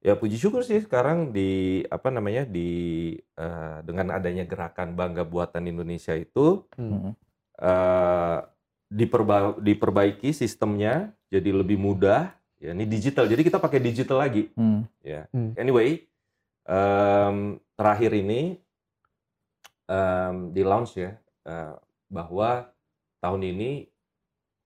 [0.00, 2.68] ya puji syukur sih sekarang di apa namanya di
[3.16, 7.16] eh, dengan adanya gerakan bangga buatan Indonesia itu Hmm.
[7.56, 8.38] eh,
[8.90, 14.84] diperba- diperbaiki sistemnya jadi lebih mudah ya ini digital jadi kita pakai digital lagi Hmm.
[15.00, 15.30] ya.
[15.30, 15.54] Hmm.
[15.54, 16.04] Anyway,
[16.66, 17.36] em,
[17.72, 18.58] terakhir ini
[19.86, 21.14] em, di launch ya
[21.46, 21.74] eh,
[22.06, 22.68] bahwa
[23.18, 23.86] tahun ini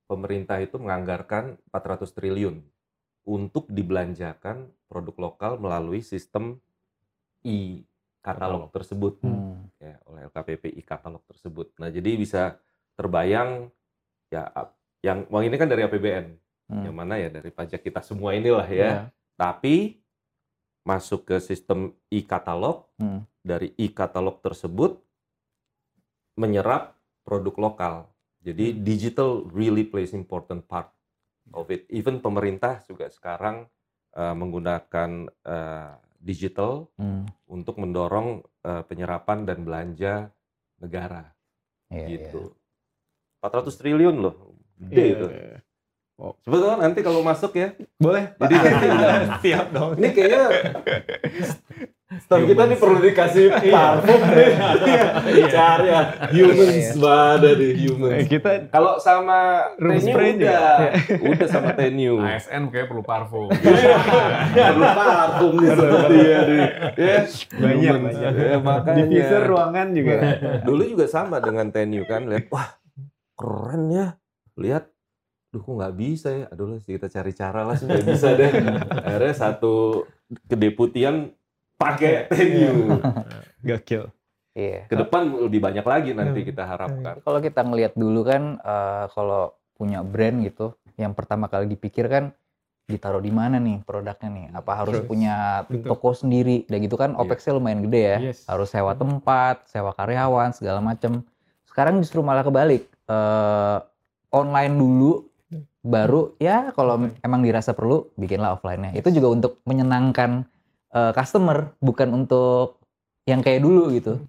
[0.04, 2.64] pemerintah itu menganggarkan 400 triliun
[3.24, 6.60] untuk dibelanjakan produk lokal melalui sistem
[7.42, 9.68] e-katalog tersebut Hmm.
[9.76, 11.72] ya oleh LKPP e-katalog tersebut.
[11.76, 12.56] Nah, jadi bisa
[12.96, 13.68] terbayang
[14.34, 14.42] ya
[15.06, 16.26] yang uang ini kan dari APBN
[16.64, 16.80] Hmm.
[16.80, 18.80] yang mana ya dari pajak kita semua inilah ya.
[18.88, 18.98] Ya.
[19.36, 20.00] Tapi
[20.80, 23.28] masuk ke sistem e-katalog, Hmm.
[23.44, 24.96] dari e-katalog tersebut
[26.40, 27.94] menyerap produk lokal.
[28.40, 30.88] Jadi digital really plays important part
[31.52, 31.84] of it.
[31.88, 33.68] Even pemerintah juga sekarang
[34.16, 37.28] uh, menggunakan uh, digital Hmm.
[37.44, 40.32] untuk mendorong uh, penyerapan dan belanja
[40.80, 41.28] negara
[41.92, 42.08] Iya, iya.
[42.08, 42.56] gitu.
[43.44, 44.34] 400 triliun loh.
[44.80, 45.26] Gede itu.
[46.46, 48.32] Sebetulnya nanti kalau masuk ya, Boleh.
[48.38, 48.86] Jadi nanti
[49.50, 49.98] Siap dong.
[49.98, 50.46] ini kayaknya
[52.14, 54.54] Staff kita nih perlu dikasih parfum nih.
[55.50, 56.02] Cari ya.
[56.30, 58.30] Humans ada di humans.
[58.30, 60.94] Kita Kalau sama Room Tenyu udah.
[61.18, 62.22] Udah sama Tenyu.
[62.22, 63.50] ASN kayak perlu parfum.
[63.50, 66.38] Perlu parfum nih seperti ya.
[66.46, 66.68] nih.
[66.94, 67.18] Ya,
[67.58, 67.98] banyak.
[68.38, 69.04] Ya, makanya.
[69.10, 70.14] Divisor ruangan juga.
[70.62, 72.30] Dulu juga sama dengan Tenyu kan.
[72.30, 72.78] Lihat, wah
[73.34, 74.06] keren ya.
[74.54, 74.90] Lihat,
[75.50, 76.44] duh kok nggak bisa ya.
[76.50, 78.50] Aduh lah kita cari cara lah supaya bisa deh.
[79.04, 80.04] Akhirnya satu
[80.46, 81.34] kedeputian
[81.74, 82.98] pakai Tenyu.
[83.66, 84.10] Gokil.
[84.54, 84.86] Iya.
[84.86, 87.18] Ke depan lebih banyak lagi nanti kita harapkan.
[87.26, 92.30] Kalau kita ngelihat dulu kan, eh, kalau punya brand gitu, yang pertama kali dipikir kan
[92.84, 94.46] ditaruh di mana nih produknya nih?
[94.54, 95.08] Apa harus Terus.
[95.10, 95.90] punya Betul.
[95.90, 96.62] toko sendiri?
[96.70, 97.26] Dan gitu kan Iya.
[97.26, 98.18] OPEX-nya lumayan gede ya.
[98.30, 98.46] Yes.
[98.46, 101.26] Harus sewa tempat, sewa karyawan, segala macem.
[101.66, 102.86] Sekarang justru malah kebalik.
[103.04, 103.78] Eh,
[104.34, 105.12] online dulu,
[105.84, 108.96] baru ya kalau emang dirasa perlu bikinlah offline-nya.
[108.96, 110.48] Itu juga untuk menyenangkan
[110.94, 112.80] eh, customer, bukan untuk
[113.28, 114.20] yang kayak dulu gitu.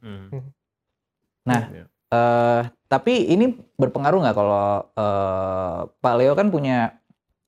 [1.45, 1.85] Nah, Ya.
[2.15, 6.95] Eh, tapi ini berpengaruh nggak kalau eh, Pak Leo kan punya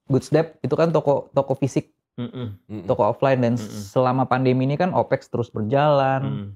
[0.10, 1.94] Goods Dep itu kan toko toko fisik.
[2.18, 2.90] Mm-mm.
[2.90, 3.82] toko offline dan Mm-mm.
[3.94, 6.22] selama pandemi ini kan OPEX terus berjalan.
[6.26, 6.48] Mm.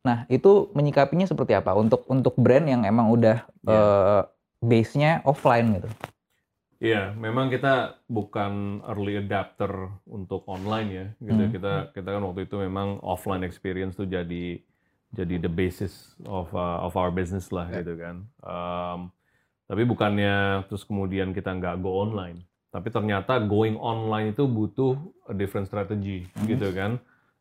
[0.00, 3.76] Nah, itu menyikapinya seperti apa untuk untuk brand yang emang udah Iya.
[3.76, 4.22] eh,
[4.60, 5.90] base-nya offline gitu.
[6.80, 9.68] Iya, memang kita bukan early adapter
[10.08, 11.06] untuk online ya.
[11.20, 11.42] Gitu.
[11.44, 11.52] Hmm.
[11.52, 14.64] Kita kita kan waktu itu memang offline experience tuh jadi
[15.12, 18.24] jadi the basis of uh, of our business lah gitu kan.
[18.40, 19.12] Um,
[19.68, 22.48] tapi bukannya terus kemudian kita nggak go online.
[22.72, 24.96] Tapi ternyata going online itu butuh
[25.28, 26.48] a different strategy Hmm.
[26.48, 26.96] gitu kan.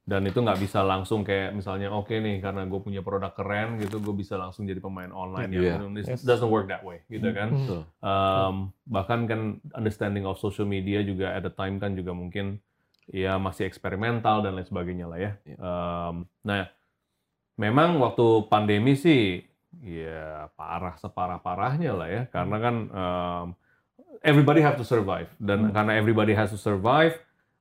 [0.09, 4.01] Dan itu nggak bisa langsung kayak misalnya oke nih karena gue punya produk keren gitu
[4.01, 5.77] gue bisa langsung jadi pemain online Iya.
[5.77, 6.25] yang it Yes.
[6.25, 7.53] doesn't work that way gitu kan.
[7.53, 7.81] Betul.
[8.01, 9.41] Um, bahkan kan
[9.71, 12.57] understanding of social media juga at the time kan juga mungkin
[13.05, 15.31] ya masih eksperimental dan lain sebagainya lah ya.
[15.45, 15.57] Iya.
[15.61, 16.65] Um, nah,
[17.55, 19.45] memang waktu pandemi sih
[19.79, 23.45] ya parah separah-parahnya lah ya karena kan um,
[24.21, 25.71] everybody have to survive dan Hmm.
[25.71, 27.13] karena everybody has to survive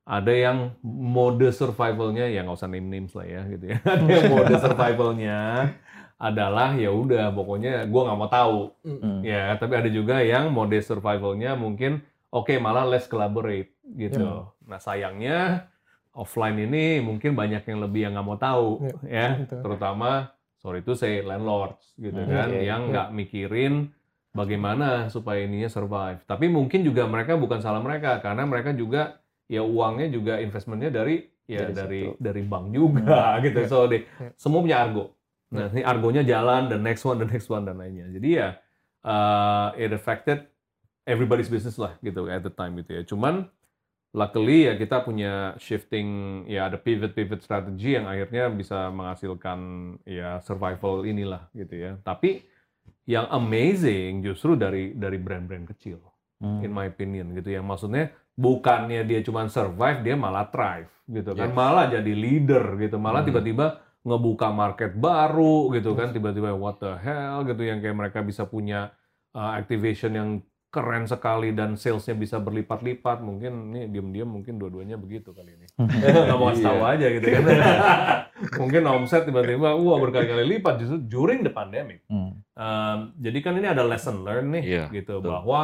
[0.09, 3.79] ada yang mode survivalnya ya nggak usah name names lah ya gitu ya.
[3.92, 5.38] Ada yang mode survivalnya
[6.18, 8.61] adalah ya udah pokoknya gue nggak mau tahu.
[8.88, 9.21] Hmm.
[9.21, 12.01] ya tapi ada juga yang mode survivalnya mungkin
[12.33, 14.49] oke malah let's collaborate gitu.
[14.64, 15.68] Nah sayangnya
[16.16, 18.68] offline ini mungkin banyak yang lebih yang nggak mau tahu
[19.05, 19.44] ya.
[19.44, 19.61] Betul.
[19.61, 22.62] terutama sorry itu say landlords gitu Hmm, kan iya, iya.
[22.75, 23.92] yang nggak mikirin
[24.33, 26.25] bagaimana supaya ininya survive.
[26.25, 31.24] Tapi mungkin juga mereka bukan salah mereka karena mereka juga ya uangnya juga investmentnya dari
[31.44, 32.20] ya Dari dari situ.
[32.20, 33.68] dari bank juga gitu Iya.
[33.68, 34.30] so they, Iya.
[34.37, 35.16] semua punya argo
[35.48, 38.48] nah ini argonya jalan the next one the next one dan lainnya jadi ya
[39.02, 40.44] uh, it affected
[41.04, 43.48] everybody's business lah gitu at the time gitu ya cuman
[44.11, 46.08] luckily ya kita punya shifting
[46.44, 49.58] ya ada pivot pivot strategy yang akhirnya bisa menghasilkan
[50.04, 52.44] ya survival inilah gitu ya tapi
[53.04, 55.96] yang amazing justru dari dari brand-brand kecil
[56.38, 56.62] Hmm.
[56.62, 61.51] in my opinion gitu yang maksudnya bukannya dia cuma survive dia malah thrive gitu kan
[61.51, 61.57] Yes.
[61.57, 63.35] malah jadi leader gitu malah Hmm.
[63.35, 63.66] tiba-tiba
[64.01, 68.94] ngebuka market baru gitu kan tiba-tiba what the hell gitu yang kayak mereka bisa punya
[69.33, 70.31] uh, activation yang
[70.68, 75.66] keren sekali dan salesnya bisa berlipat-lipat mungkin ini diam-diam mungkin dua-duanya begitu kali ini
[76.24, 76.88] nggak mau kasih tahu Iya.
[76.90, 77.42] aja gitu kan
[78.61, 82.38] mungkin omset tiba-tiba wah berkali-kali lipat justru during the pandemic Hmm.
[82.53, 85.31] Um, jadi kan ini ada lesson learn nih Iya, gitu betul.
[85.33, 85.61] bahwa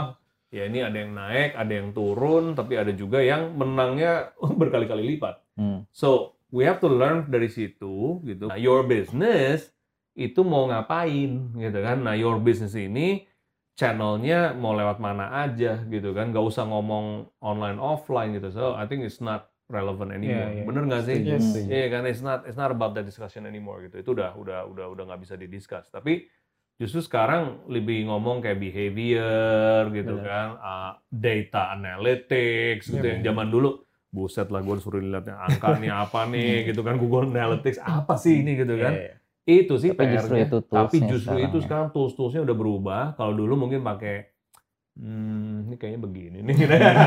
[0.55, 5.43] ya ini ada yang naik, ada yang turun, tapi ada juga yang menangnya berkali-kali lipat.
[5.59, 5.83] Hmm.
[5.91, 8.47] So we have to learn dari situ gitu.
[8.47, 9.75] Nah, your business
[10.15, 11.99] itu mau ngapain gitu kan?
[12.07, 13.27] Nah your business ini
[13.75, 16.31] channelnya mau lewat mana aja gitu kan?
[16.31, 18.55] Gak usah ngomong online offline gitu.
[18.55, 20.55] So I think it's not relevant anymore.
[20.55, 20.65] Iya, iya.
[20.71, 21.17] Bener nggak sih?
[21.27, 21.47] Yes.
[21.67, 23.99] Iya kan it's not it's not about that discussion anymore gitu.
[23.99, 25.91] Itu udah udah udah udah nggak bisa didiscuss.
[25.91, 26.31] Tapi
[26.75, 30.27] justru sekarang lebih ngomong kayak behavior gitu Benar.
[30.27, 33.69] kan, uh, data analytics gitu Iya, yang zaman dulu
[34.09, 38.15] buset lah gue suruh lihat yang angka nih apa nih gitu kan Google Analytics apa
[38.15, 39.15] sih ini gitu kan Iya, iya.
[39.45, 40.47] itu sih Tapi justru PR-nya.
[40.47, 41.65] itu tapi justru sekarang itu ya.
[41.65, 44.34] sekarang tools-toolsnya udah berubah kalau dulu mungkin pakai
[44.99, 46.57] hmm, ini kayaknya begini nih.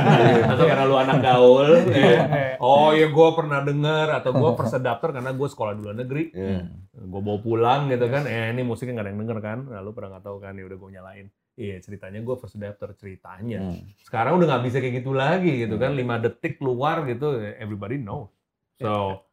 [0.51, 2.55] Atau karena lu anak gaul ya.
[2.63, 6.33] oh ya gue pernah dengar atau gue first adapter karena gue sekolah di luar negeri.
[6.33, 6.67] Iya.
[6.97, 8.25] gue bawa pulang gitu kan.
[8.25, 9.59] Eh ini musiknya nggak ada yang denger kan.
[9.69, 11.27] Nah, lu pernah nggak tahu kan ya udah gue nyalain.
[11.57, 13.59] Iya ceritanya gue first adapter ceritanya.
[13.73, 13.81] Hmm.
[14.05, 15.93] sekarang udah nggak bisa kayak gitu lagi gitu kan.
[15.93, 18.29] Lima detik keluar gitu everybody know
[18.77, 19.25] so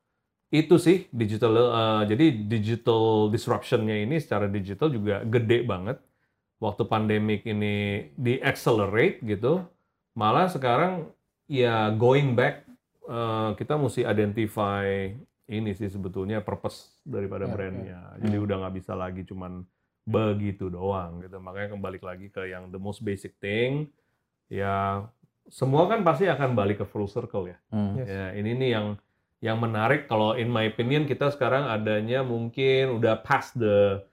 [0.55, 5.99] itu sih digital eh, jadi digital disruptionnya ini secara digital juga gede banget
[6.57, 7.77] waktu pandemik ini
[8.14, 9.62] di accelerate gitu
[10.12, 11.11] malah sekarang
[11.47, 12.62] ya going back
[13.05, 15.11] eh, kita mesti identify
[15.45, 18.45] ini sih sebetulnya purpose daripada Ya, brandnya jadi Hmm.
[18.45, 19.67] udah nggak bisa lagi cuman
[20.05, 23.88] begitu doang gitu makanya kembali lagi ke yang the most basic thing
[24.47, 25.05] ya
[25.47, 27.97] semua kan pasti akan balik ke full circle ya Hmm.
[27.97, 28.07] Yes.
[28.07, 28.87] ya ini nih yang
[29.40, 34.05] yang menarik kalau in my opinion kita sekarang adanya mungkin udah past the uh,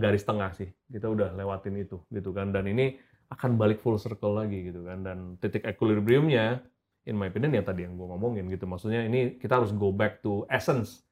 [0.00, 0.72] garis tengah sih.
[0.88, 2.50] Kita udah lewatin itu gitu kan.
[2.50, 2.96] Dan ini
[3.28, 5.04] akan balik full circle lagi gitu kan.
[5.04, 6.64] Dan titik equilibriumnya
[7.04, 8.64] in my opinion ya tadi yang gue ngomongin gitu.
[8.64, 11.04] Maksudnya ini kita harus go back to essence.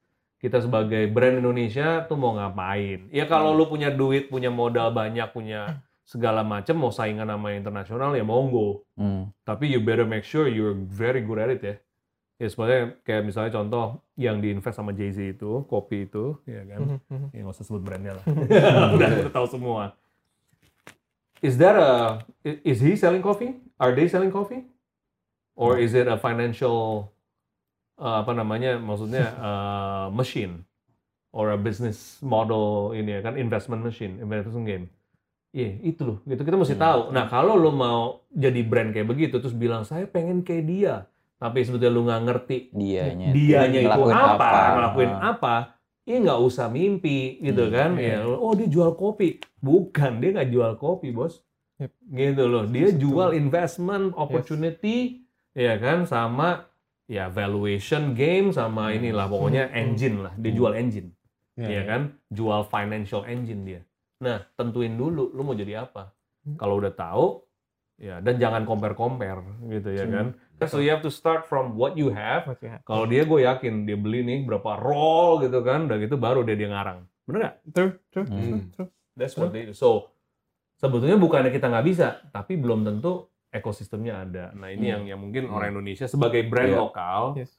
[0.42, 3.06] Kita sebagai brand Indonesia tuh mau ngapain?
[3.14, 8.11] Ya kalau lu punya duit punya modal banyak punya segala macam mau saingan sama internasional
[8.18, 9.30] ya monggo Hmm.
[9.46, 11.74] tapi you better make sure you're very good at it ya.
[12.42, 13.85] Ya sebenarnya kayak misalnya contoh
[14.18, 16.81] yang diinvest sama Jay-Z itu, kopi itu, ya kan.
[16.83, 17.28] Mhm, mhm.
[17.31, 18.24] Ya nggak usah sebut brandnya lah.
[18.98, 19.94] udah, udah tahu semua.
[21.38, 22.22] Is that a
[22.66, 23.62] is he selling coffee?
[23.78, 24.66] Are they selling coffee?
[25.55, 27.11] Or is it a financial
[27.94, 28.74] uh, apa namanya?
[28.78, 30.66] Maksudnya uh, machine
[31.31, 34.85] or a business model ini ya kan investment machine, investment game.
[35.52, 36.18] Iya, itu loh.
[36.24, 36.83] Gitu kita mesti Hmm.
[36.83, 37.00] tahu.
[37.12, 40.94] Nah, kalau lo mau jadi brand kayak begitu terus bilang saya pengen kayak dia,
[41.42, 45.31] tapi sebetulnya lu nggak ngerti Dianya, dianya itu ngelakuin apa, ngelakuin Ah.
[45.33, 45.55] apa,
[46.02, 47.90] ya nggak usah mimpi gitu Hmm, kan.
[47.98, 48.22] iya.
[48.22, 49.42] Ya, oh dia jual kopi.
[49.59, 51.42] Bukan, dia nggak jual kopi, Bos.
[51.76, 51.90] Yep.
[52.09, 52.64] Gitu loh.
[52.64, 53.02] Dia Setuju.
[53.02, 56.70] jual investment opportunity ya kan sama
[57.05, 59.83] ya valuation game sama inilah pokoknya Hmm.
[59.83, 60.33] engine lah.
[60.35, 60.57] Dia Hmm.
[60.57, 61.09] jual engine.
[61.52, 62.00] Iya, ya kan?
[62.28, 63.81] Jual financial engine dia.
[64.18, 66.14] Nah, tentuin dulu lu mau jadi apa.
[66.40, 66.57] Hmm.
[66.57, 67.42] Kalau udah tahu
[67.98, 70.12] ya dan jangan compare-compare gitu ya Hmm.
[70.12, 70.26] kan.
[70.66, 72.83] So you have to start from what you have What you have.
[72.83, 76.54] kalau dia gue yakin dia beli nih berapa roll gitu kan, dan itu baru dia
[76.54, 77.06] dia ngarang.
[77.25, 77.56] Bener nggak?
[77.71, 78.38] True, true, Hmm.
[78.38, 78.88] true, true.
[79.13, 79.75] That's what they do.
[79.75, 80.13] So
[80.75, 84.44] sebetulnya bukannya kita nggak bisa, tapi belum tentu ekosistemnya ada.
[84.52, 84.92] Nah ini Hmm.
[84.92, 85.54] yang yang mungkin Hmm.
[85.54, 86.79] orang Indonesia sebagai brand Iya.
[86.81, 87.52] lokal Yes.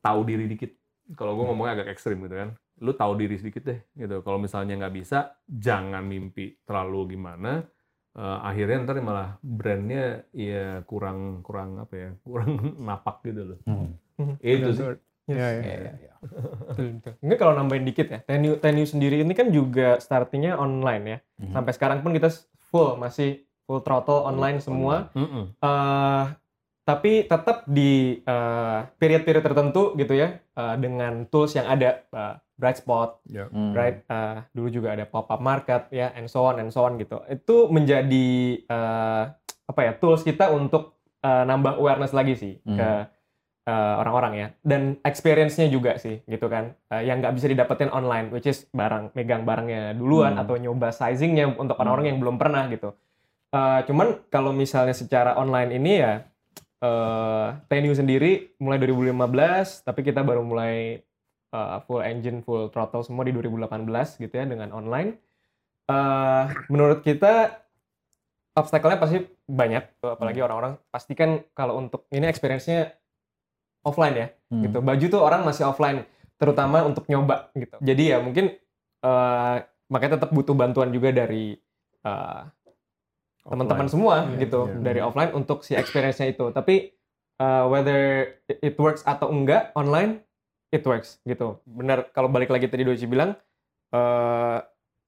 [0.00, 0.72] tahu diri dikit.
[1.12, 4.22] Kalau gue ngomongnya agak ekstrim gitu kan, lu tahu diri sedikit deh gitu.
[4.22, 7.66] Kalau misalnya nggak bisa, jangan mimpi terlalu gimana.
[8.10, 13.58] Eh, akhirnya ntar malah brandnya ya kurang kurang apa ya kurang napak gitu loh.
[13.70, 13.94] Hmm.
[14.18, 14.34] Mhm.
[14.42, 14.86] Itu Benar, sih.
[15.30, 15.62] Iya, iya.
[15.62, 16.14] Iya, iya, iya.
[16.66, 17.12] Betul, betul.
[17.22, 21.18] Mungkin kalau nambahin dikit ya, Tenyu, Tenyu sendiri ini kan juga startingnya online ya.
[21.38, 21.52] Mhm.
[21.54, 22.34] Sampai sekarang pun kita
[22.66, 25.14] full, masih full throttle online semua.
[25.14, 25.54] Mm-mm.
[25.62, 26.24] Eh,
[26.90, 32.82] tapi tetap di eh, period-period tertentu gitu ya, eh, dengan tools yang ada, eh, Bright
[32.82, 33.22] Spot.
[33.30, 33.72] Hmm.
[33.72, 34.02] right?
[34.04, 37.22] Eh, dulu juga ada pop-up market ya, and so on and so on gitu.
[37.26, 38.28] Itu menjadi
[38.60, 39.22] eh,
[39.64, 42.74] apa ya tools kita untuk eh, nambah awareness lagi sih Hmm.
[42.74, 42.90] ke
[43.70, 48.50] orang-orang ya, dan experience-nya juga sih gitu kan, Eh, yang nggak bisa didapetin online, which
[48.50, 50.42] is barang megang barangnya duluan Hmm.
[50.42, 52.10] atau nyoba sizingnya untuk orang-orang Hmm.
[52.10, 52.98] yang belum pernah gitu.
[53.54, 56.26] Eh, cuman kalau misalnya secara online ini ya
[56.80, 61.04] eh Tenyu sendiri mulai 2015, tapi kita baru mulai
[61.52, 63.84] uh, full engine, full throttle semua di 2018
[64.16, 65.20] gitu ya dengan online.
[65.86, 67.60] Eh menurut kita
[68.56, 72.96] obstacle-nya pasti banyak, apalagi orang-orang pasti kan kalau untuk ini experience-nya
[73.80, 74.66] offline ya, Hmm.
[74.66, 74.78] gitu.
[74.82, 76.02] Baju tuh orang masih offline,
[76.36, 77.76] terutama untuk nyoba gitu.
[77.80, 78.56] Jadi ya mungkin
[79.00, 79.56] eh
[79.90, 81.56] makanya tetap butuh bantuan juga dari
[82.00, 82.40] eh,
[83.42, 84.76] teman-teman semua Iya, gitu iya.
[84.80, 86.50] dari offline untuk si experience-nya itu.
[86.50, 86.92] Tapi
[87.36, 90.20] uh, whether it works atau enggak online
[90.68, 91.58] it works gitu.
[91.64, 93.34] Benar kalau balik lagi tadi Doci bilang
[93.90, 94.58] uh,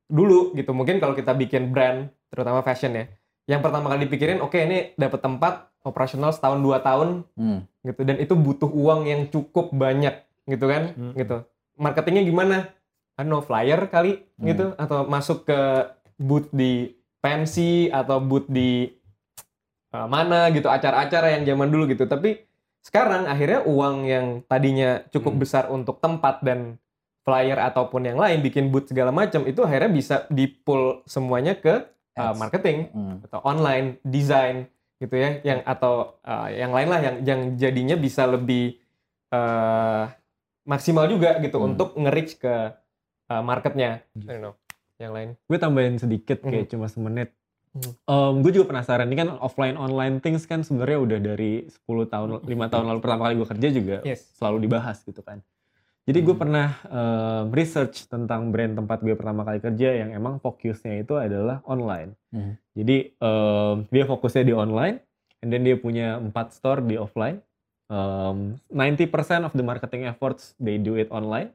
[0.06, 3.04] dulu gitu mungkin kalau kita bikin brand terutama fashion ya.
[3.48, 7.66] Yang pertama kali dipikirin oke ini dapat tempat operasional setahun dua tahun Hmm.
[7.82, 10.14] gitu dan itu butuh uang yang cukup banyak
[10.46, 11.12] gitu kan Hmm.
[11.14, 11.42] gitu.
[11.74, 12.70] Marketingnya gimana?
[13.18, 14.46] I know, flyer kali Hmm.
[14.46, 15.58] gitu atau masuk ke
[16.16, 18.90] booth di pensi atau booth di
[19.94, 22.42] uh, mana gitu acara-acara yang zaman dulu gitu tapi
[22.82, 25.42] sekarang akhirnya uang yang tadinya cukup Hmm.
[25.46, 26.82] besar untuk tempat dan
[27.22, 31.86] flyer ataupun yang lain bikin booth segala macam itu akhirnya bisa di-pull semuanya ke
[32.18, 33.22] uh, marketing Hmm.
[33.22, 34.66] atau online desain
[34.98, 38.82] gitu ya yang atau uh, yang lain lah yang yang jadinya bisa lebih
[39.30, 40.10] uh,
[40.66, 41.74] maksimal juga gitu Hmm.
[41.74, 42.54] untuk nge-reach ke
[43.30, 44.54] uh, marketnya I don't know
[45.02, 47.34] yang lain gue tambahin sedikit kayak cuma semenit.
[47.72, 48.44] Mhm.
[48.44, 52.68] gue juga penasaran ini kan offline online things kan sebenarnya udah dari 10 tahun 5
[52.68, 55.40] tahun lalu pertama kali gue kerja juga yes selalu dibahas gitu kan.
[56.02, 56.42] Jadi gue Hmm.
[56.42, 61.62] pernah um, research tentang brand tempat gue pertama kali kerja yang emang fokusnya itu adalah
[61.62, 62.18] online.
[62.34, 62.58] Hmm.
[62.74, 64.98] Jadi um, dia fokusnya di online,
[65.40, 67.38] and then dia punya empat store di offline.
[67.86, 71.54] Um, 90% of the marketing efforts they do it online.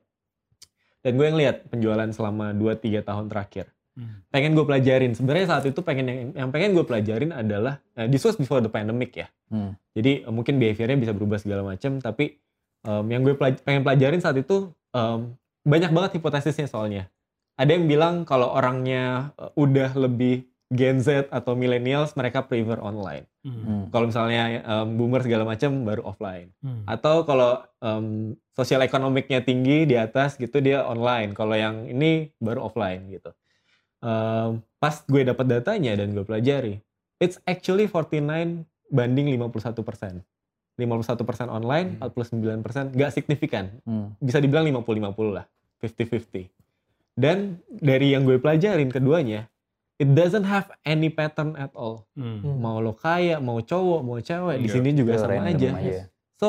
[1.08, 3.72] Dan gue yang lihat penjualan selama 2-3 tahun terakhir.
[3.96, 4.28] Hmm.
[4.28, 5.16] Pengen gue pelajarin.
[5.16, 8.68] Sebenarnya saat itu pengen yang, yang pengen gue pelajarin adalah uh, this was before the
[8.68, 9.32] pandemic ya.
[9.48, 9.80] Hmm.
[9.96, 12.44] Jadi uh, mungkin behaviornya bisa berubah segala macam, tapi
[12.84, 15.32] um, yang gue pelaj- pengen pelajarin saat itu um,
[15.64, 17.08] banyak banget hipotesisnya soalnya.
[17.56, 23.24] Ada yang bilang kalau orangnya uh, udah lebih Gen Z atau millennials mereka prefer online.
[23.48, 23.64] Hmm.
[23.64, 23.84] Hmm.
[23.88, 26.52] Kalau misalnya um, boomer segala macam baru offline.
[26.60, 26.84] Hmm.
[26.84, 31.32] Atau kalau um, sosial ekonomiknya tinggi di atas gitu dia online.
[31.32, 33.32] Kalau yang ini baru offline gitu.
[34.04, 36.84] Um, pas gue dapat datanya dan gue pelajari,
[37.18, 40.14] it's actually 49 banding 51 persen.
[40.78, 43.72] 51 persen online, 49 persen nggak signifikan.
[43.88, 44.14] Hmm.
[44.22, 45.46] Bisa dibilang 50-50 lah,
[45.82, 46.52] 50-50.
[47.18, 49.50] Dan dari yang gue pelajarin keduanya,
[49.98, 52.06] it doesn't have any pattern at all.
[52.14, 52.42] Hmm.
[52.42, 52.58] Hmm.
[52.58, 54.74] Mau lo kaya, mau cowok, mau cewek, di Iya.
[54.78, 55.70] sini juga Itu sama aja.
[55.74, 56.02] aja.
[56.38, 56.48] So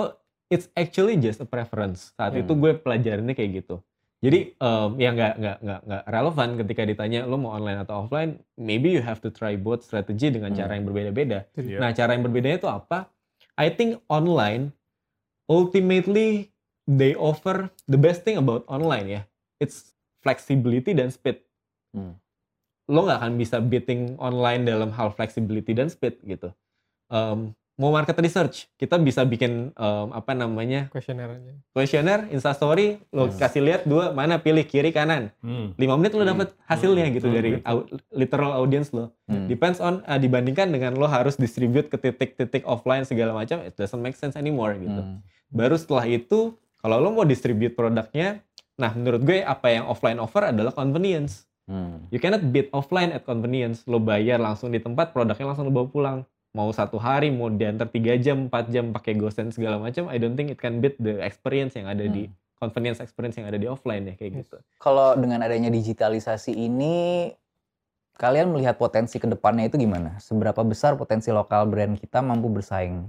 [0.49, 2.13] it's actually just a preference.
[2.15, 2.43] Saat Hmm.
[2.45, 3.81] itu gue pelajarinnya kayak gitu.
[4.19, 8.43] Jadi em, ya nggak nggak nggak nggak relevan ketika ditanya lo mau online atau offline.
[8.59, 10.59] Maybe you have to try both strategy dengan Hmm.
[10.59, 11.47] cara yang berbeda-beda.
[11.55, 11.79] Iya.
[11.79, 13.07] Nah cara yang berbedanya itu apa?
[13.55, 14.75] I think online
[15.47, 16.51] ultimately
[16.85, 19.23] they offer the best thing about online ya.
[19.59, 21.41] It's flexibility dan speed.
[21.95, 22.19] Hmm.
[22.89, 26.49] Lo nggak akan bisa beating online dalam hal flexibility dan speed gitu.
[27.07, 33.29] Em, mau market research, kita bisa bikin em, apa namanya questionnaire aja questionnaire, instastory, lo
[33.29, 33.39] Hmm.
[33.39, 35.31] kasih lihat dua mana pilih kiri kanan.
[35.39, 35.73] Hmm.
[35.75, 36.33] 5 menit lo Hmm.
[36.33, 37.15] dapet hasilnya Hmm.
[37.15, 37.35] gitu Hmm.
[37.35, 39.15] dari au- literal audience lo.
[39.25, 39.47] Hmm.
[39.47, 44.01] Depends on uh, dibandingkan dengan lo harus distribute ke titik-titik offline segala macam, it doesn't
[44.01, 44.99] make sense anymore gitu.
[44.99, 45.21] Hmm.
[45.49, 50.45] Baru setelah itu, kalau lo mau distribute produknya, nah menurut gue apa yang offline offer
[50.47, 51.48] adalah convenience.
[51.69, 52.09] Hmm.
[52.09, 53.85] You cannot beat offline at convenience.
[53.85, 56.19] Lo bayar langsung di tempat, produknya langsung lo bawa pulang.
[56.57, 60.33] Mau satu hari, mau diantar 3 jam, 4 jam pakai GoSend segala macam, I don't
[60.33, 62.35] think it can beat the experience yang ada di Hmm.
[62.57, 64.41] convenience experience yang ada di offline ya kayak Yes.
[64.49, 64.57] gitu.
[64.81, 67.31] Kalau dengan adanya digitalisasi ini,
[68.17, 70.17] kalian melihat potensi ke depannya itu gimana?
[70.19, 73.07] Seberapa besar potensi lokal brand kita mampu bersaing?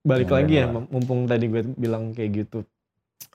[0.00, 0.88] Balik lagi ya, luar.
[0.88, 2.64] mumpung tadi gue bilang kayak gitu.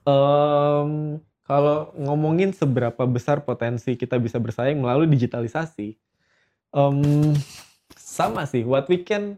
[0.08, 5.94] Em, kalau ngomongin seberapa besar potensi kita bisa bersaing melalui digitalisasi,
[6.74, 6.98] em,
[7.94, 8.66] sama sih.
[8.66, 9.38] What we can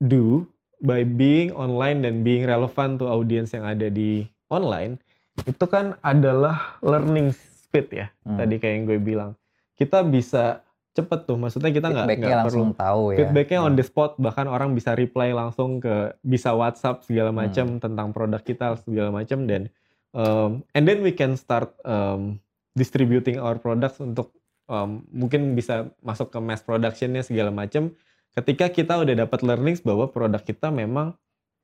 [0.00, 0.48] do
[0.80, 4.98] by being online dan being relevant to audience yang ada di online
[5.44, 8.06] itu kan adalah learning speed ya.
[8.24, 8.40] Hmm.
[8.40, 9.32] Tadi kayak yang gue bilang.
[9.76, 13.24] Kita bisa cepet tuh, maksudnya kita nggak nggak perlu tahu ya.
[13.24, 18.12] feedbacknya on the spot bahkan orang bisa reply langsung ke bisa WhatsApp segala macam tentang
[18.12, 19.72] produk kita segala macam dan
[20.12, 22.38] um, and then we can start um,
[22.72, 24.32] distributing our products untuk
[24.68, 27.92] um, mungkin bisa masuk ke mass productionnya segala macam
[28.32, 31.12] ketika kita udah dapat learnings bahwa produk kita memang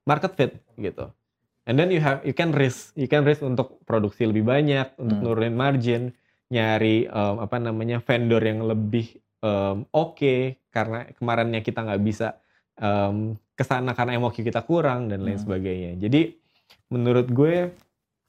[0.05, 1.09] market fit gitu
[1.65, 5.17] and then you have you can risk you can risk untuk produksi lebih banyak untuk
[5.17, 5.25] Hmm.
[5.25, 6.03] nurunin margin
[6.49, 12.41] nyari um, apa namanya vendor yang lebih um, oke karena kemarinnya kita nggak bisa
[12.81, 15.45] um, ke sana karena emosi kita kurang dan lain Hmm.
[15.45, 16.33] sebagainya jadi
[16.89, 17.73] menurut gue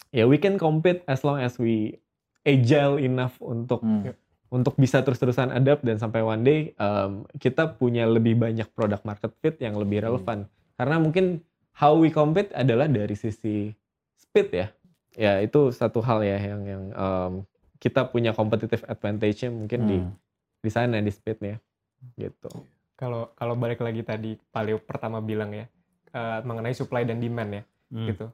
[0.10, 1.97] ya we can compete as long as we
[2.41, 4.14] agile enough untuk Hmm.
[4.49, 9.30] untuk bisa terus-terusan adapt dan sampai one day um, kita punya lebih banyak produk market
[9.38, 11.45] fit yang lebih relevan karena mungkin
[11.78, 13.70] how we compete adalah dari sisi
[14.18, 14.68] speed ya
[15.14, 17.34] ya itu satu hal ya yang yang um,
[17.78, 20.12] kita punya competitive advantage mungkin di Hmm.
[20.60, 21.62] di sana di speednya
[22.16, 22.49] gitu
[22.99, 25.70] Kalau kalau balik lagi tadi Paleo pertama bilang ya
[26.10, 28.07] eh, mengenai supply dan demand ya Hmm.
[28.12, 28.26] gitu.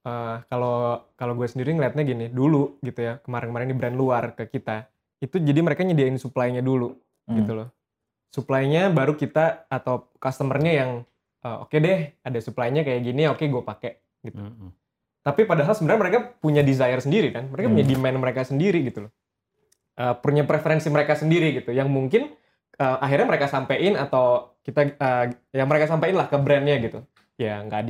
[0.00, 4.48] Eh, Kalau kalau gue sendiri ngeliatnya gini dulu gitu ya kemarin-kemarin di brand luar ke
[4.48, 4.88] kita
[5.20, 6.96] itu jadi mereka nyediain supply-nya dulu
[7.28, 7.36] Hmm.
[7.36, 7.68] gitu loh.
[8.32, 10.90] Supply-nya baru kita atau customer-nya yang
[11.40, 13.92] eh, oke deh ada supply-nya kayak gini oke gue pakai
[14.24, 14.40] gitu.
[14.40, 14.72] Hmm.
[15.20, 17.92] Tapi padahal sebenarnya mereka punya desire sendiri kan, mereka punya Hmm.
[17.92, 19.12] demand mereka sendiri gitu loh,
[20.00, 22.32] Eh, punya preferensi mereka sendiri gitu, yang mungkin
[22.80, 27.04] eh, akhirnya mereka sampein atau kita eh, yang mereka sampein lah ke brandnya gitu,
[27.36, 27.82] ya nggak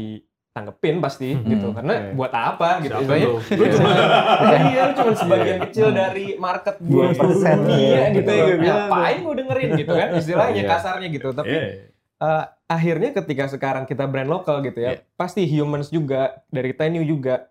[0.51, 1.47] ditanggepin pasti Hmm.
[1.47, 2.11] gitu, karena Oke.
[2.19, 3.39] buat apa gitu, Siapa lu?
[3.39, 3.91] lu cuma
[4.67, 7.15] iya lu cuma sebagian kecil dari market gue 2%
[7.63, 8.07] dunia ya.
[8.11, 10.69] gitu, Iya, gue bilang ngapain gue dengerin gitu kan, istilahnya Iya.
[10.69, 11.63] kasarnya gitu, tapi Iya.
[12.21, 15.07] eh, akhirnya ketika sekarang kita brand lokal gitu ya, Iya.
[15.15, 17.47] pasti humans juga dari Tiny juga,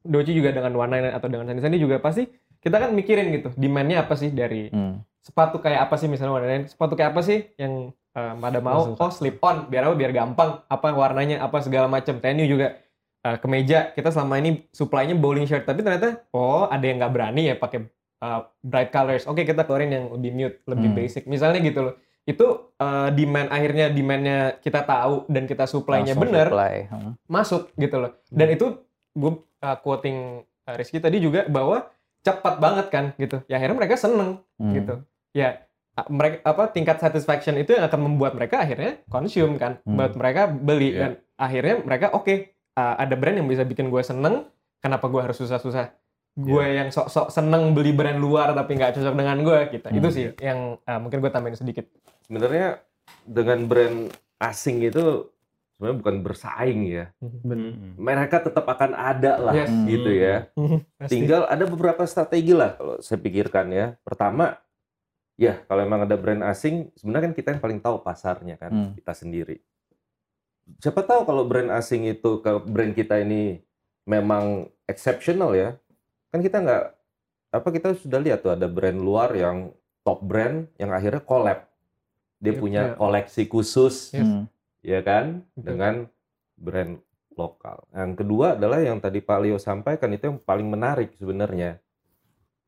[0.00, 4.06] Doci juga dengan Nine atau dengan Sandi Sandi juga pasti kita kan mikirin gitu, demandnya
[4.06, 5.02] apa sih dari Hmm.
[5.18, 9.10] sepatu kayak apa sih misalnya Nine, sepatu kayak apa sih yang eh, pada mau, oh
[9.12, 12.16] slip on, biar apa, biar gampang, apa warnanya, apa segala macam.
[12.16, 12.80] Tiny juga
[13.22, 17.42] eh, kemeja, kita selama ini supply-nya bowling shirt, tapi ternyata oh ada yang nggak berani
[17.46, 17.84] ya pakai
[18.16, 19.28] eh, bright colors.
[19.28, 20.98] Oke kita keluarin yang lebih mute, lebih Hmm.
[20.98, 21.22] basic.
[21.26, 21.94] Misalnya gitu loh
[22.24, 22.42] itu
[22.74, 26.76] eh, demand akhirnya demandnya kita tahu dan kita supply-nya bener supply.
[26.90, 27.12] Hmm.
[27.30, 28.66] masuk gitu loh dan itu
[29.14, 30.18] gue uh, quoting
[30.66, 31.86] uh, Rizky tadi juga bahwa
[32.20, 34.74] cepat banget kan gitu ya akhirnya mereka seneng Hmm.
[34.74, 34.94] gitu
[35.32, 35.65] ya uh,
[36.06, 39.96] mereka apa tingkat satisfaction itu yang akan membuat mereka akhirnya consume kan Hmm.
[39.96, 41.00] buat mereka beli Iya.
[41.00, 42.34] dan akhirnya mereka oke
[42.74, 44.44] uh, ada brand yang bisa bikin gue seneng
[44.78, 45.88] kenapa gue harus susah-susah
[46.36, 50.12] gue yang sok-sok seneng beli brand luar tapi nggak cocok dengan gue gitu itu Hmm.
[50.12, 51.88] sih yang uh, mungkin gue tambahin sedikit
[52.22, 52.82] Sebenarnya
[53.22, 55.30] dengan brand asing itu
[55.72, 57.06] sebenarnya bukan bersaing ya.
[57.20, 57.94] Hmm.
[57.94, 59.70] Mereka tetap akan ada lah Yes.
[59.86, 60.50] gitu ya.
[60.98, 61.12] Pasti.
[61.14, 63.94] Tinggal ada beberapa strategi lah kalau saya pikirkan ya.
[64.00, 64.58] Pertama,
[65.36, 68.92] ya kalau emang ada brand asing, sebenarnya kan kita yang paling tahu pasarnya kan, Hmm.
[68.96, 69.60] kita sendiri.
[70.80, 73.62] Siapa tahu kalau brand asing itu ke brand kita ini
[74.02, 75.78] memang exceptional ya.
[76.28, 76.84] Kan kita nggak
[77.54, 79.70] apa kita sudah lihat tuh ada brand luar yang
[80.02, 81.70] top brand yang akhirnya collab.
[82.36, 82.94] Dia Iya, punya iya.
[82.98, 84.26] koleksi khusus Yes.
[84.26, 84.44] Hmm.
[84.82, 86.10] ya kan dengan
[86.58, 86.98] brand
[87.32, 87.84] lokal.
[87.92, 91.78] Yang kedua adalah yang tadi Pak Leo sampaikan itu yang paling menarik sebenarnya.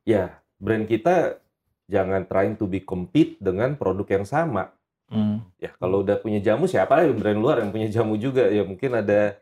[0.04, 1.40] Ya, brand kita
[1.88, 4.70] jangan trying to be compete dengan produk yang sama.
[5.08, 5.40] Hmm.
[5.56, 8.92] Ya, kalau udah punya jamu siapa lagi brand luar yang punya jamu juga ya mungkin
[8.94, 9.40] ada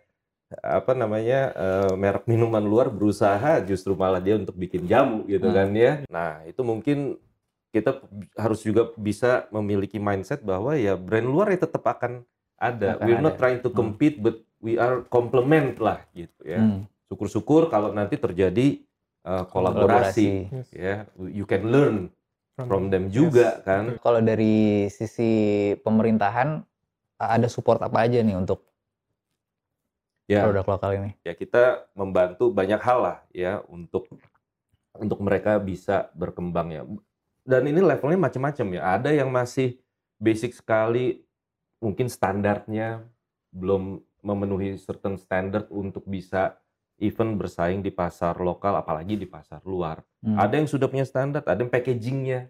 [0.63, 5.57] apa namanya eh, merek minuman luar berusaha justru malah dia untuk bikin jamu gitu Hmm.
[5.59, 5.93] kan ya.
[6.07, 7.19] Nah, itu mungkin
[7.75, 7.99] kita
[8.33, 12.23] harus juga bisa memiliki mindset bahwa ya brand luar ya tetap akan
[12.57, 12.95] ada.
[12.97, 13.41] Akan We're not ada.
[13.43, 13.77] trying to Hmm.
[13.77, 16.63] compete but we are complement lah gitu ya.
[16.63, 16.87] Hmm.
[17.11, 18.87] Syukur-syukur kalau nanti terjadi
[19.27, 20.69] eh, kolaborasi Yes.
[20.71, 20.95] ya,
[21.27, 22.15] you can learn
[22.57, 23.15] From- from them Yes.
[23.21, 24.01] juga kan.
[24.01, 25.29] Kalau dari sisi
[25.85, 26.65] pemerintahan
[27.21, 28.65] ada support apa aja nih untuk
[30.25, 30.43] Ya.
[30.43, 31.11] produk lokal ini?
[31.23, 34.09] ya kita membantu banyak hal lah ya untuk
[34.97, 36.83] untuk mereka bisa berkembang ya.
[37.45, 38.83] Dan ini levelnya macam-macam ya.
[38.97, 39.77] Ada yang masih
[40.17, 41.21] basic sekali,
[41.79, 43.05] mungkin standarnya
[43.53, 46.57] belum memenuhi certain standard untuk bisa
[46.97, 50.01] even bersaing di pasar lokal, apalagi di pasar luar.
[50.25, 50.37] Hmm.
[50.41, 52.49] Ada yang sudah punya standar, ada yang packagingnya.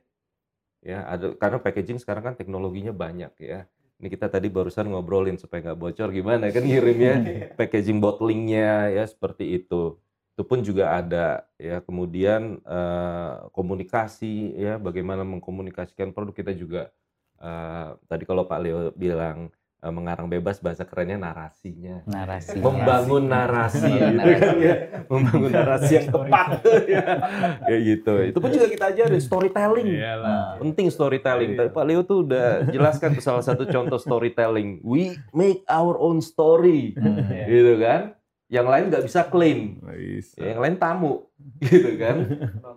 [0.86, 3.66] Ya, ada karena packaging sekarang kan teknologinya banyak ya.
[3.96, 7.14] Ini kita tadi barusan ngobrolin supaya nggak bocor gimana kan ngirimnya
[7.58, 9.98] packaging bottlingnya ya seperti itu.
[10.36, 11.82] Itu pun juga ada ya.
[11.82, 16.94] Kemudian eh, komunikasi ya, bagaimana mengkomunikasikan produk kita juga
[17.42, 19.50] eh, tadi kalau Pak Leo bilang
[19.90, 22.02] mengarang bebas bahasa kerennya narasinya.
[22.06, 22.58] Narasi.
[22.58, 24.74] Membangun narasi, Membangun gitu kan ya.
[25.06, 26.48] Membangun narasi yang tepat.
[26.86, 27.04] ya.
[27.68, 28.14] Kayak gitu.
[28.32, 29.88] Itu pun juga kita ajarin storytelling.
[29.90, 30.60] Iyalah.
[30.62, 31.50] Penting storytelling.
[31.54, 31.58] Iya.
[31.62, 34.80] Tadi Pak Leo tuh udah jelaskan salah satu contoh storytelling.
[34.82, 36.96] We make our own story.
[36.96, 37.26] Hmm.
[37.28, 38.16] Gitu kan.
[38.46, 39.58] Yang lain nggak bisa claim.
[39.82, 40.38] Bisa.
[40.38, 41.26] Ya, yang lain tamu.
[41.66, 42.16] Gitu kan.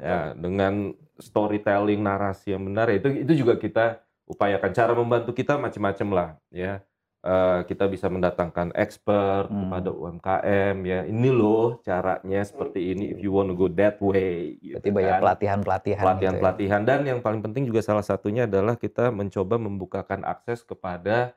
[0.01, 4.71] ya, dengan storytelling narasi yang benar itu itu juga kita upayakan.
[4.73, 6.81] Cara membantu kita macam-macam lah ya.
[7.19, 9.67] Eh, kita bisa mendatangkan expert Hmm.
[9.67, 11.03] kepada UMKM ya.
[11.03, 14.55] Ini loh caranya seperti ini if you want to go that way.
[14.57, 15.21] gitu Berarti banyak kan.
[15.27, 15.99] pelatihan-pelatihan.
[15.99, 16.03] gitu ya.
[16.07, 21.35] pelatihan-pelatihan dan yang paling penting juga salah satunya adalah kita mencoba membukakan akses kepada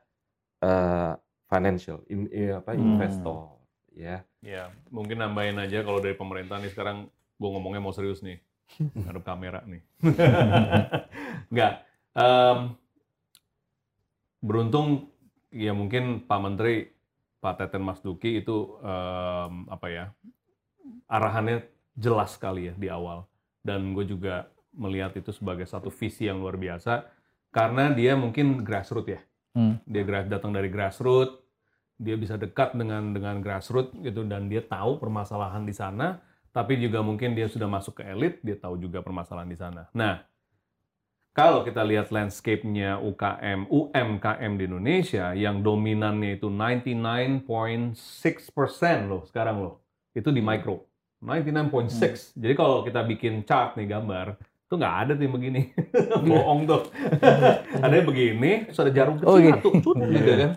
[0.63, 1.11] eh,
[1.45, 2.95] financial in- eh, apa Hmm.
[2.95, 3.59] investor
[3.91, 4.23] ya.
[4.39, 8.39] Ya, mungkin nambahin aja kalau dari pemerintah nih sekarang gue ngomongnya mau serius nih.
[9.03, 9.83] Ngadep kamera nih.
[11.51, 11.83] Enggak.
[12.15, 12.79] Em,
[14.39, 15.11] beruntung
[15.53, 16.89] ya mungkin Pak Menteri
[17.39, 20.05] Pak Teten Mas Duki itu em, apa ya
[21.07, 23.29] arahannya jelas sekali ya di awal.
[23.63, 27.05] Dan gue juga melihat itu sebagai satu visi yang luar biasa
[27.53, 29.21] karena dia mungkin grassroots ya.
[29.53, 29.77] Hmm.
[29.85, 31.37] dia datang dari grassroots
[32.01, 36.17] dia bisa dekat dengan dengan grassroots gitu dan dia tahu permasalahan di sana
[36.49, 39.85] tapi juga mungkin dia sudah masuk ke elit dia tahu juga permasalahan di sana.
[39.93, 40.25] Nah
[41.33, 47.97] kalau kita lihat landscape-nya UKM UMKM di Indonesia yang dominannya itu 99.6%
[49.09, 49.81] loh sekarang loh.
[50.13, 50.85] Itu di micro.
[51.23, 55.61] 99.6 jadi kalau kita bikin chart nih gambar itu nggak ada tuh yang begini.
[56.27, 56.81] Bohong tuh.
[57.83, 59.53] Ada yang begini terus ada jarum kecil Oh, iya.
[59.55, 60.51] satu cut, gitu kan.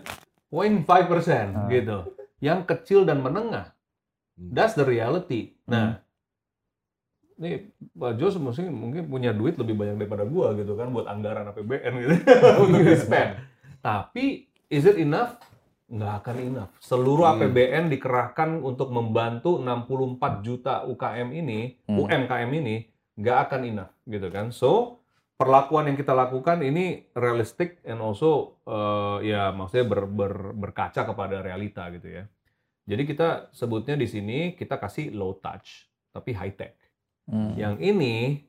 [0.49, 1.69] point five persen Ah.
[1.69, 1.97] gitu.
[2.37, 3.71] Yang kecil dan menengah.
[4.35, 5.55] That's the reality.
[5.65, 6.01] Nah
[7.37, 11.49] ini Pak Jos mungkin mungkin punya duit lebih banyak daripada gua gitu kan buat anggaran
[11.49, 12.13] APBN gitu.
[12.65, 13.37] Untuk di spend
[13.79, 15.37] tapi is it enough?
[15.87, 16.71] Nggak akan enough.
[16.83, 17.39] Seluruh Hmm.
[17.39, 22.03] APBN dikerahkan untuk membantu 64 juta UKM ini Hmm.
[22.03, 22.83] UMKM ini
[23.15, 24.51] nggak akan enough gitu kan.
[24.51, 24.99] So
[25.37, 31.39] perlakuan yang kita lakukan ini realistic and also eh, ya maksudnya ber- ber- berkaca kepada
[31.39, 32.23] realita gitu ya.
[32.87, 36.76] Jadi kita sebutnya di sini kita kasih low touch tapi high tech
[37.27, 37.59] Hmm.
[37.59, 38.39] yang ini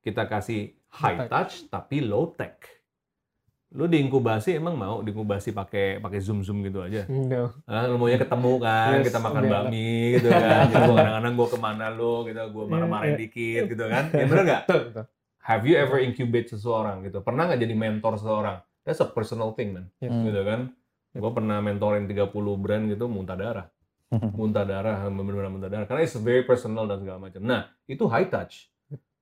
[0.00, 2.64] kita kasih high touch tapi low tech
[3.72, 7.48] lu diinkubasi emang mau diinkubasi pakai pakai zoom zoom gitu aja No.
[7.64, 9.52] Ah, lu maunya ketemu kan, Yes, kita makan iya.
[9.52, 10.64] bakmi gitu kan.
[10.72, 14.04] Jadi gua kadang-kadang gua ke mana lu gitu, gua marah-marahin Iya, dikit gitu kan.
[14.12, 14.62] Ya bener nggak?
[15.42, 17.24] Have you ever incubate seseorang gitu?
[17.24, 18.60] Pernah nggak jadi mentor seseorang?
[18.84, 19.88] That's a personal thing man.
[20.04, 20.12] Yes.
[20.12, 20.24] Hmm.
[20.28, 20.60] Gitu kan.
[21.16, 22.28] Gua pernah mentorin 30
[22.60, 23.66] brand gitu muntah darah.
[24.38, 25.86] Muntah darah, bener-bener muntah darah.
[25.88, 27.40] Karena it's very personal dan segala macam.
[27.40, 28.68] Nah, itu high touch.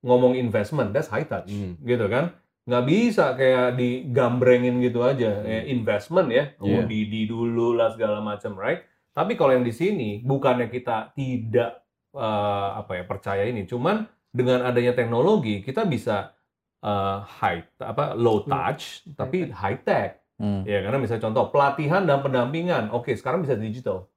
[0.03, 1.47] Ngomong investment, that's high touch.
[1.47, 1.79] Hmm.
[1.79, 2.35] Gitu kan.
[2.67, 5.41] Nggak bisa kayak digambrengin gitu aja.
[5.41, 5.47] Hmm.
[5.47, 6.51] Eh, investment ya.
[6.59, 6.83] Oh, Iya.
[6.85, 8.83] di, di dulu lah segala macam, right?
[9.11, 11.81] Tapi kalau yang di sini, bukannya kita tidak
[12.11, 16.35] eh, apa ya percaya ini, cuman dengan adanya teknologi kita bisa
[16.79, 20.65] eh, high apa low touch tapi high tech Hmm.
[20.65, 24.09] ya karena misalnya contoh pelatihan dan pendampingan oke sekarang bisa digital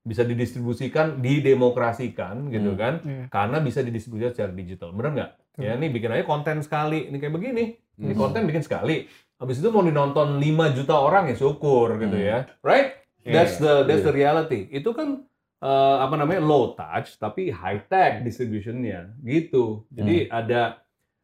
[0.00, 2.78] bisa didistribusikan didemokrasikan gitu Hmm.
[2.78, 2.94] kan?
[3.02, 3.24] Iya.
[3.28, 4.90] karena bisa didistribusikan secara digital.
[4.90, 5.30] Bener nggak?
[5.60, 7.08] Ya ini bikin aja konten sekali.
[7.08, 7.64] Ini kayak begini.
[7.94, 8.20] Ini Hmm.
[8.20, 9.04] konten bikin sekali.
[9.36, 12.24] Habis itu mau dinonton 5 juta orang ya syukur gitu Hmm.
[12.26, 12.38] ya.
[12.60, 12.96] Right?
[13.20, 14.08] That's the that's Iya.
[14.08, 14.60] the reality.
[14.70, 15.28] Itu kan
[15.60, 19.12] eh, apa namanya low touch tapi high tech distributionnya.
[19.20, 19.84] Gitu.
[19.92, 20.80] Jadi ada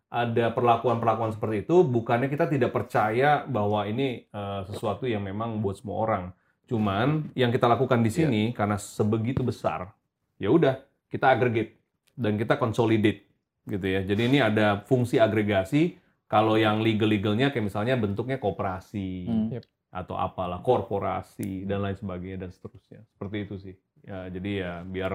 [0.07, 1.81] ada perlakuan-perlakuan seperti itu.
[1.83, 6.25] Bukannya kita tidak percaya bahwa ini eh, sesuatu yang memang buat semua orang
[6.67, 9.95] cuman yang kita lakukan di sini karena sebegitu besar
[10.37, 11.79] ya udah kita aggregate
[12.13, 13.23] dan kita consolidate
[13.65, 14.03] gitu ya.
[14.03, 15.95] Jadi ini ada fungsi agregasi
[16.27, 19.49] kalau yang legal legalnya kayak misalnya bentuknya koperasi Hmm.
[19.55, 19.65] Yep.
[19.97, 23.01] atau apalah korporasi dan lain sebagainya dan seterusnya.
[23.15, 23.75] Seperti itu sih.
[24.03, 25.13] Ya jadi ya biar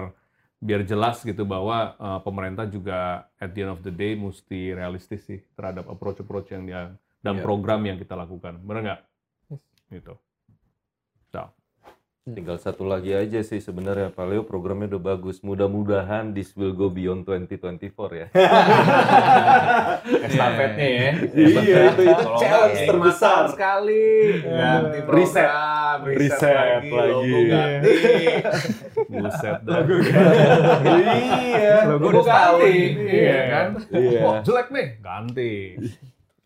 [0.58, 5.22] biar jelas gitu bahwa uh, pemerintah juga at the end of the day mesti realistis
[5.22, 7.44] sih terhadap approach-approach yang dia dan Iya.
[7.44, 8.58] program yang kita lakukan.
[8.58, 9.00] Benar nggak?
[9.92, 10.14] Gitu
[11.32, 11.48] so.
[12.24, 15.42] Tinggal satu lagi aja sih sebenarnya Pak Leo programnya udah bagus.
[15.42, 18.26] Mudah-mudahan this will go beyond 2024 ya.
[20.22, 23.42] estafetnya ya Iya, itu- itu challenge nggak, terbesar.
[23.50, 24.06] sekali
[24.40, 25.42] ganti Reset.
[25.42, 27.10] program Reset lagi, lagi.
[27.10, 27.94] logo ganti
[29.04, 29.80] buset dah
[30.86, 31.76] iya.
[31.86, 32.58] logo udah setahun.
[32.60, 32.74] ganti
[33.10, 34.20] iya kan Iya.
[34.20, 35.52] Wah, jelek nih ganti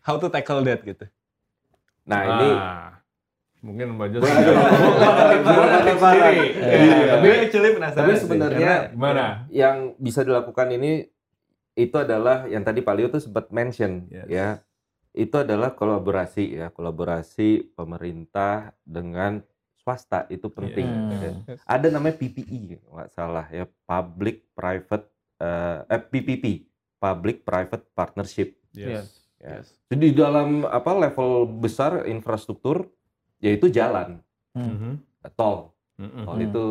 [0.01, 1.03] How to tackle that gitu.
[2.01, 2.96] Nah, ini Ah,
[3.61, 4.23] mungkin Mbak Jos
[7.11, 8.05] tapi actually penasaran.
[8.05, 11.09] tapi sebenarnya gimana yang bisa dilakukan ini
[11.77, 14.27] itu adalah yang tadi Pak Leo tuh sempat mention Yes.
[14.29, 14.47] ya.
[15.17, 19.41] itu adalah kolaborasi ya, kolaborasi pemerintah dengan
[19.81, 20.85] swasta itu penting.
[20.85, 21.57] Ya.
[21.65, 25.09] Ada namanya PPE, nggak salah ya, Public Private
[25.41, 26.45] eh, eh, PPP,
[27.01, 28.61] Public Private Partnership.
[28.77, 29.09] Yes.
[29.41, 29.57] Ya.
[29.57, 29.73] Yes.
[29.89, 32.85] Jadi dalam apa level besar infrastruktur
[33.39, 34.19] yaitu jalan,
[34.57, 35.01] Mhm.
[35.33, 35.73] tol.
[35.97, 36.23] Mhm.
[36.25, 36.47] Tol Hmm.
[36.47, 36.65] itu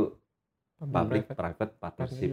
[0.77, 2.33] Public Private Partnership.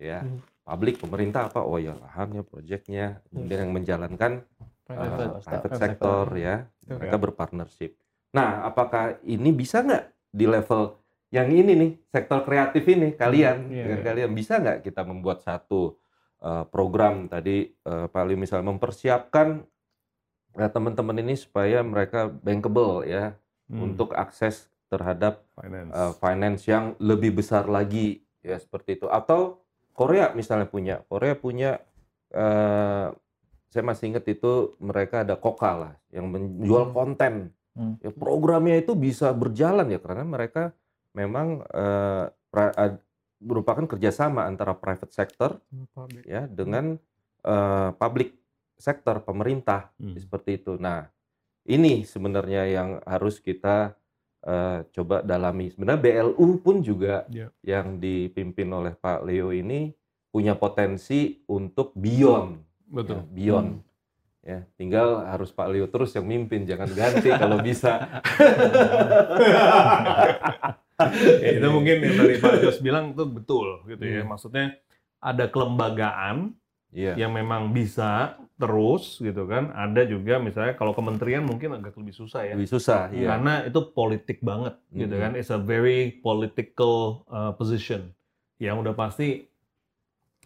[0.00, 0.40] Ya, Hmm.
[0.64, 1.60] public pemerintah apa?
[1.62, 5.08] Oh ya lahannya, proyeknya, kemudian yang menjalankan uh, Private.
[5.08, 6.26] private, Private sector sector.
[6.40, 6.96] ya, Betul.
[6.98, 7.90] mereka berpartnership.
[8.32, 10.96] Nah, apakah ini bisa nggak di level
[11.28, 14.06] yang ini nih, sektor kreatif ini, kalian, iya, dengan iya.
[14.08, 15.96] kalian bisa nggak kita membuat satu
[16.42, 19.62] uh, program tadi uh, Pak Ali misalnya mempersiapkan
[20.58, 23.38] uh, teman-teman ini supaya mereka bankable ya
[23.72, 23.88] Hmm.
[23.88, 25.90] untuk akses terhadap finance.
[25.90, 31.80] uh, finance yang lebih besar lagi ya seperti itu atau Korea misalnya punya Korea punya
[32.30, 33.08] uh,
[33.66, 36.94] saya masih ingat itu mereka ada Koka lah yang menjual Hmm.
[36.94, 37.34] konten
[37.72, 37.96] Hmm.
[38.04, 40.76] ya programnya itu bisa berjalan ya karena mereka
[41.16, 43.00] memang uh, pra-
[43.40, 45.56] merupakan kerjasama antara private sector
[45.96, 46.28] Public.
[46.28, 47.00] ya dengan
[47.42, 48.36] uh, public
[48.76, 50.14] sector pemerintah Hmm.
[50.14, 50.76] seperti itu.
[50.76, 51.08] Nah,
[51.64, 53.94] ini sebenarnya yang harus kita
[54.42, 55.70] eh, coba dalami.
[55.70, 57.46] Sebenarnya BLU pun juga Ya.
[57.62, 59.94] yang dipimpin oleh Pak Leo ini
[60.28, 63.18] punya potensi untuk beyond, ya, Betul.
[63.30, 63.70] beyond.
[64.42, 68.02] Ya, tinggal harus Pak Leo terus yang mimpin, jangan ganti kalau bisa.
[71.42, 74.22] Ya, itu mungkin yang tadi Pak Jos bilang itu betul gitu ya.
[74.22, 74.34] Hmm.
[74.34, 74.64] Maksudnya
[75.18, 76.54] ada kelembagaan
[76.92, 77.16] Iya.
[77.16, 79.72] yang memang bisa terus gitu kan.
[79.72, 82.52] Ada juga misalnya kalau kementerian mungkin agak lebih susah ya.
[82.52, 83.32] Lebih susah, ya.
[83.32, 85.22] Karena itu politik banget gitu Mhm.
[85.24, 85.30] kan.
[85.34, 88.12] It's a very political uh, position
[88.60, 89.48] yang udah pasti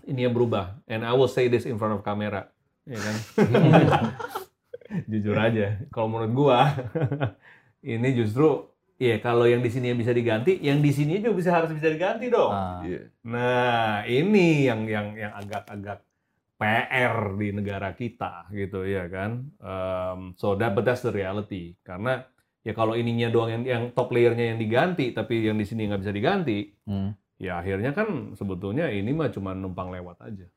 [0.07, 0.79] ini yang berubah.
[0.87, 2.47] And I will say this in front of kamera,
[2.87, 3.15] ya kan.
[5.11, 6.71] Jujur aja, kalau menurut gua
[7.83, 11.51] ini justru ya kalau yang di sini yang bisa diganti, yang di sini juga bisa
[11.51, 12.55] harus bisa diganti dong.
[12.55, 12.87] Ah.
[12.87, 13.11] Iya.
[13.27, 16.06] Nah, ini yang yang yang agak-agak
[16.57, 19.53] PR di negara kita gitu ya kan.
[19.61, 21.77] Um, so that but that's the reality.
[21.85, 22.25] Karena
[22.65, 26.01] ya kalau ininya doang yang, yang top layernya yang diganti, tapi yang di sini nggak
[26.01, 27.13] bisa diganti, Hmm.
[27.37, 30.49] ya akhirnya kan sebetulnya ini mah cuma numpang lewat aja.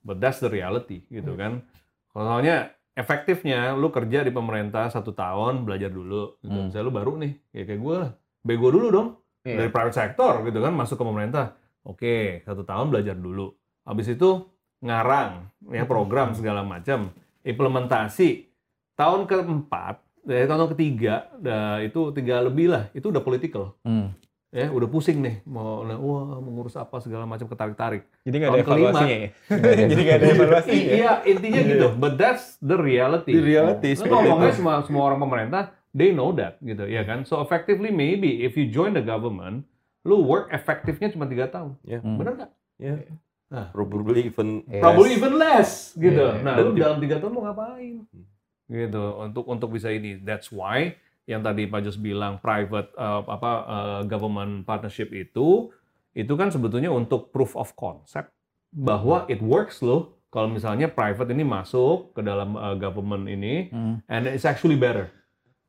[0.00, 1.62] But that's the reality gitu kan.
[2.10, 6.48] Kalau soalnya efektifnya lu kerja di pemerintah satu tahun belajar dulu, gitu.
[6.48, 6.72] Hmm.
[6.72, 8.10] Misalnya lu baru nih, ya kayak gue lah,
[8.40, 9.08] bego dulu dong
[9.46, 9.62] Iya.
[9.62, 11.46] dari private sector gitu kan masuk ke pemerintah.
[11.86, 13.54] Oke, satu tahun belajar dulu.
[13.86, 14.42] Habis itu
[14.80, 17.12] ngarang ya program segala macam,
[17.46, 18.48] implementasi.
[18.96, 23.76] Tahun keempat, dari tahun ketiga, dah, itu tiga lebih lah, itu udah political.
[23.84, 24.16] Hmm.
[24.56, 28.08] Ya, udah pusing nih, mau nah, wah mengurus apa segala macam ketarik-tarik.
[28.24, 29.30] Jadi nggak ada evaluasinya ya?
[29.92, 30.92] Jadi nggak ada evaluasinya.
[30.96, 31.88] Iya, intinya gitu.
[32.00, 33.36] But that's the reality.
[33.36, 37.28] The reality, Nah, ngomongnya semua semua orang pemerintah, they know that gitu, ya kan?
[37.28, 39.68] So effectively maybe if you join the government,
[40.08, 41.76] lu work efektifnya cuma tiga tahun.
[41.84, 42.00] Ya.
[42.00, 42.16] Hmm.
[42.16, 42.50] Bener nggak?
[42.80, 42.94] Ya.
[43.46, 43.70] Nah.
[43.70, 44.82] Probably even Yes.
[44.82, 46.18] Probably even less gitu.
[46.18, 46.42] Iya.
[46.42, 48.02] Nah, Dan lu di- dalam tiga tahun mau ngapain?
[48.04, 48.26] Hmm.
[48.66, 50.18] Gitu untuk untuk bisa ini.
[50.18, 55.70] That's why yang tadi Pak Jos bilang private uh, apa uh, government partnership itu
[56.12, 58.34] itu kan sebetulnya untuk proof of concept
[58.68, 60.18] bahwa it works loh.
[60.26, 64.02] Kalau misalnya private ini masuk ke dalam uh, government ini Hmm.
[64.04, 65.08] and it's actually better.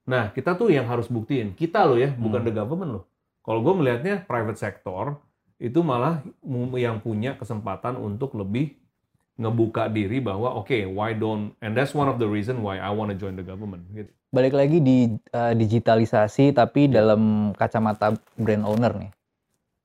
[0.03, 1.51] Nah, kita tuh yang harus buktiin.
[1.51, 2.47] Kita loh ya, bukan Hmm.
[2.47, 3.05] the government loh.
[3.43, 5.19] Kalau gue melihatnya private sector
[5.57, 6.21] itu malah
[6.77, 8.77] yang punya kesempatan untuk lebih
[9.37, 13.13] ngebuka diri bahwa oke, why don't and that's one of the reason why I want
[13.13, 14.09] to join the government gitu.
[14.33, 19.11] Balik lagi di uh, digitalisasi tapi dalam kacamata brand owner nih.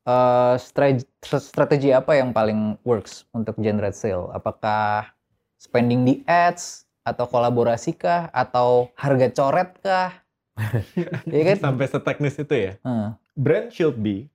[0.03, 4.33] Uh, stra- strategi apa yang paling works untuk generate sale?
[4.35, 5.15] Apakah
[5.61, 10.11] spending di ads atau kolaborasi kah atau harga coret kah?
[11.33, 11.57] Iya kan?
[11.73, 12.73] Sampai seteknis itu ya.
[12.83, 13.15] Hmm.
[13.37, 14.32] Brand should be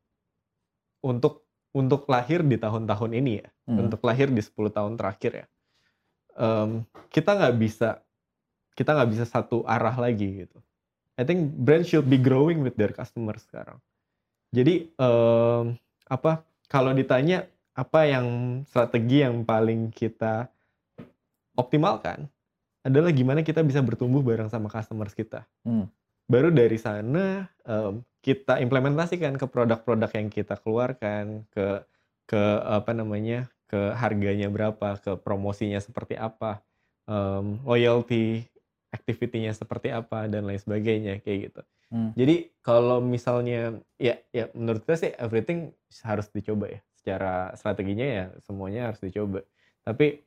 [1.04, 1.45] untuk
[1.76, 3.50] untuk lahir di tahun-tahun ini ya.
[3.68, 3.84] Hmm.
[3.84, 5.48] untuk lahir di 10 tahun terakhir ya.
[6.39, 8.00] Em, kita nggak bisa
[8.80, 10.58] kita nggak bisa satu arah lagi gitu.
[11.20, 13.84] I think brand should be growing with their customers sekarang.
[14.56, 15.76] Jadi em,
[16.08, 17.43] apa kalau ditanya
[17.76, 18.28] apa yang
[18.72, 20.48] strategi yang paling kita
[21.60, 22.32] optimalkan
[22.88, 25.43] adalah gimana kita bisa bertumbuh bareng sama customers kita.
[25.68, 25.91] Hmm.
[26.28, 31.88] Baru dari sana em, kita implementasikan ke produk-produk yang kita keluarkan ke
[32.28, 36.59] ke apa namanya ke harganya berapa, ke promosinya seperti apa,
[37.07, 38.43] em, loyalty
[38.91, 41.61] activity-nya seperti apa dan lain sebagainya kayak gitu.
[41.88, 42.11] Hmm.
[42.19, 45.71] Jadi kalau misalnya ya ya menurut saya sih everything
[46.03, 46.80] harus dicoba ya.
[46.99, 49.43] Secara strateginya ya semuanya harus dicoba.
[49.88, 50.19] Tapi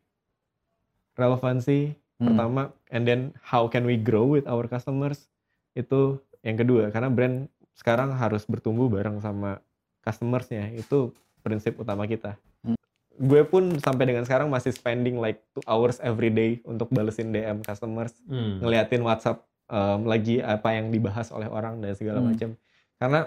[1.21, 2.37] relevansi, Hmm.
[2.37, 5.30] pertama and then how can we grow with our customers
[5.73, 9.61] itu yang kedua karena brand sekarang harus bertumbuh bareng sama
[10.01, 12.77] customersnya itu prinsip utama kita Hmm.
[13.17, 17.65] gue pun sampai dengan sekarang masih spending like two hours every day untuk balesin DM
[17.65, 18.61] customers Hmm.
[18.61, 22.33] ngeliatin WhatsApp um, lagi apa yang dibahas oleh orang dan segala Hmm.
[22.33, 22.51] macam
[22.97, 23.21] karena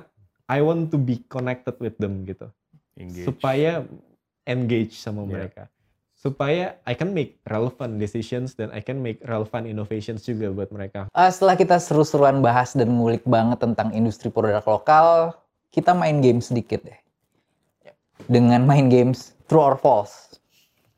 [0.45, 2.45] I want to be connected with them gitu
[2.93, 3.25] Engage.
[3.25, 3.87] supaya
[4.43, 5.31] engage sama Yeah.
[5.31, 5.63] mereka
[6.23, 11.11] supaya I can make relevant decisions dan I can make relevant innovations juga buat mereka
[11.11, 15.35] Ah, setelah kita seru-seruan bahas dan ngulik banget tentang industri produk lokal,
[15.75, 16.95] kita main game sedikit deh.
[18.31, 20.39] Dengan main games true or false.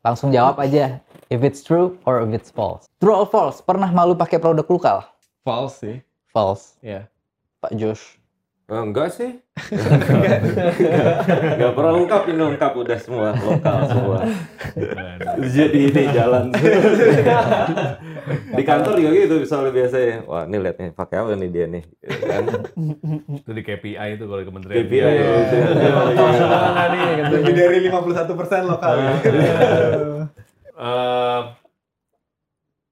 [0.05, 1.01] Langsung jawab aja
[1.33, 2.85] if it's true or if it's false.
[3.01, 3.65] True or false?
[3.65, 4.97] Pernah malu pakai produk lokal?
[5.41, 5.97] false sih
[6.29, 6.77] False.
[6.85, 7.09] ya
[7.65, 8.21] Pak Josh.
[8.65, 9.29] Eh, enggak sih.
[11.53, 14.25] enggak pernah lengkap ini lengkap udah semua lokal semua.
[15.53, 16.49] Jadi ini jalan.
[18.57, 20.25] Di kantor juga gitu misalnya biasanya.
[20.25, 21.83] Wah, ini lihat nih pakai apa nih dia nih.
[21.85, 22.43] Gitu kan.
[23.37, 24.77] itu di KPI itu kalau di kementerian.
[24.81, 25.57] KPI ya, gitu.
[27.37, 29.13] lebih dari 51% lokal ya.
[30.75, 31.41] Eh,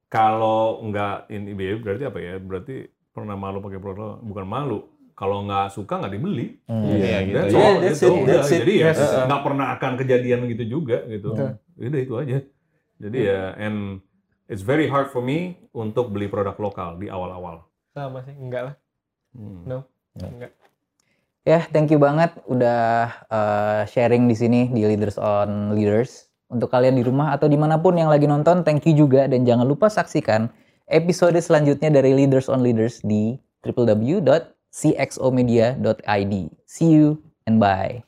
[0.05, 2.37] kalau nggak ini ya, berarti apa ya?
[2.37, 4.92] Berarti pernah malu pakai produk bukan malu.
[5.23, 6.59] Kalau nggak suka nggak dibeli.
[6.67, 6.83] Hmm.
[6.83, 7.37] Iya, gitu.
[7.39, 8.11] That's Yeah, that's gitu.
[8.11, 8.59] it, that's it.
[8.67, 8.99] Jadi ya Yes.
[9.23, 11.31] nggak pernah akan kejadian gitu juga gitu.
[11.31, 11.55] Betul.
[11.79, 12.37] Udah itu aja.
[12.99, 14.03] Jadi ya and
[14.51, 17.63] it's very hard for me untuk beli produk lokal di awal-awal.
[17.95, 18.75] Sama sih, enggak lah.
[19.31, 19.63] Hmm.
[19.63, 19.87] No,
[20.19, 20.51] enggak.
[21.47, 26.27] Ya, thank you banget udah uh, sharing di sini di Leaders on Leaders.
[26.51, 29.47] Untuk kalian di rumah atau di mana pun yang lagi nonton, thank you juga dan
[29.47, 30.51] jangan lupa saksikan
[30.91, 33.39] episode selanjutnya dari Leaders on Leaders di
[34.73, 36.49] www.cxomedia.id.
[36.65, 38.03] See you and bye.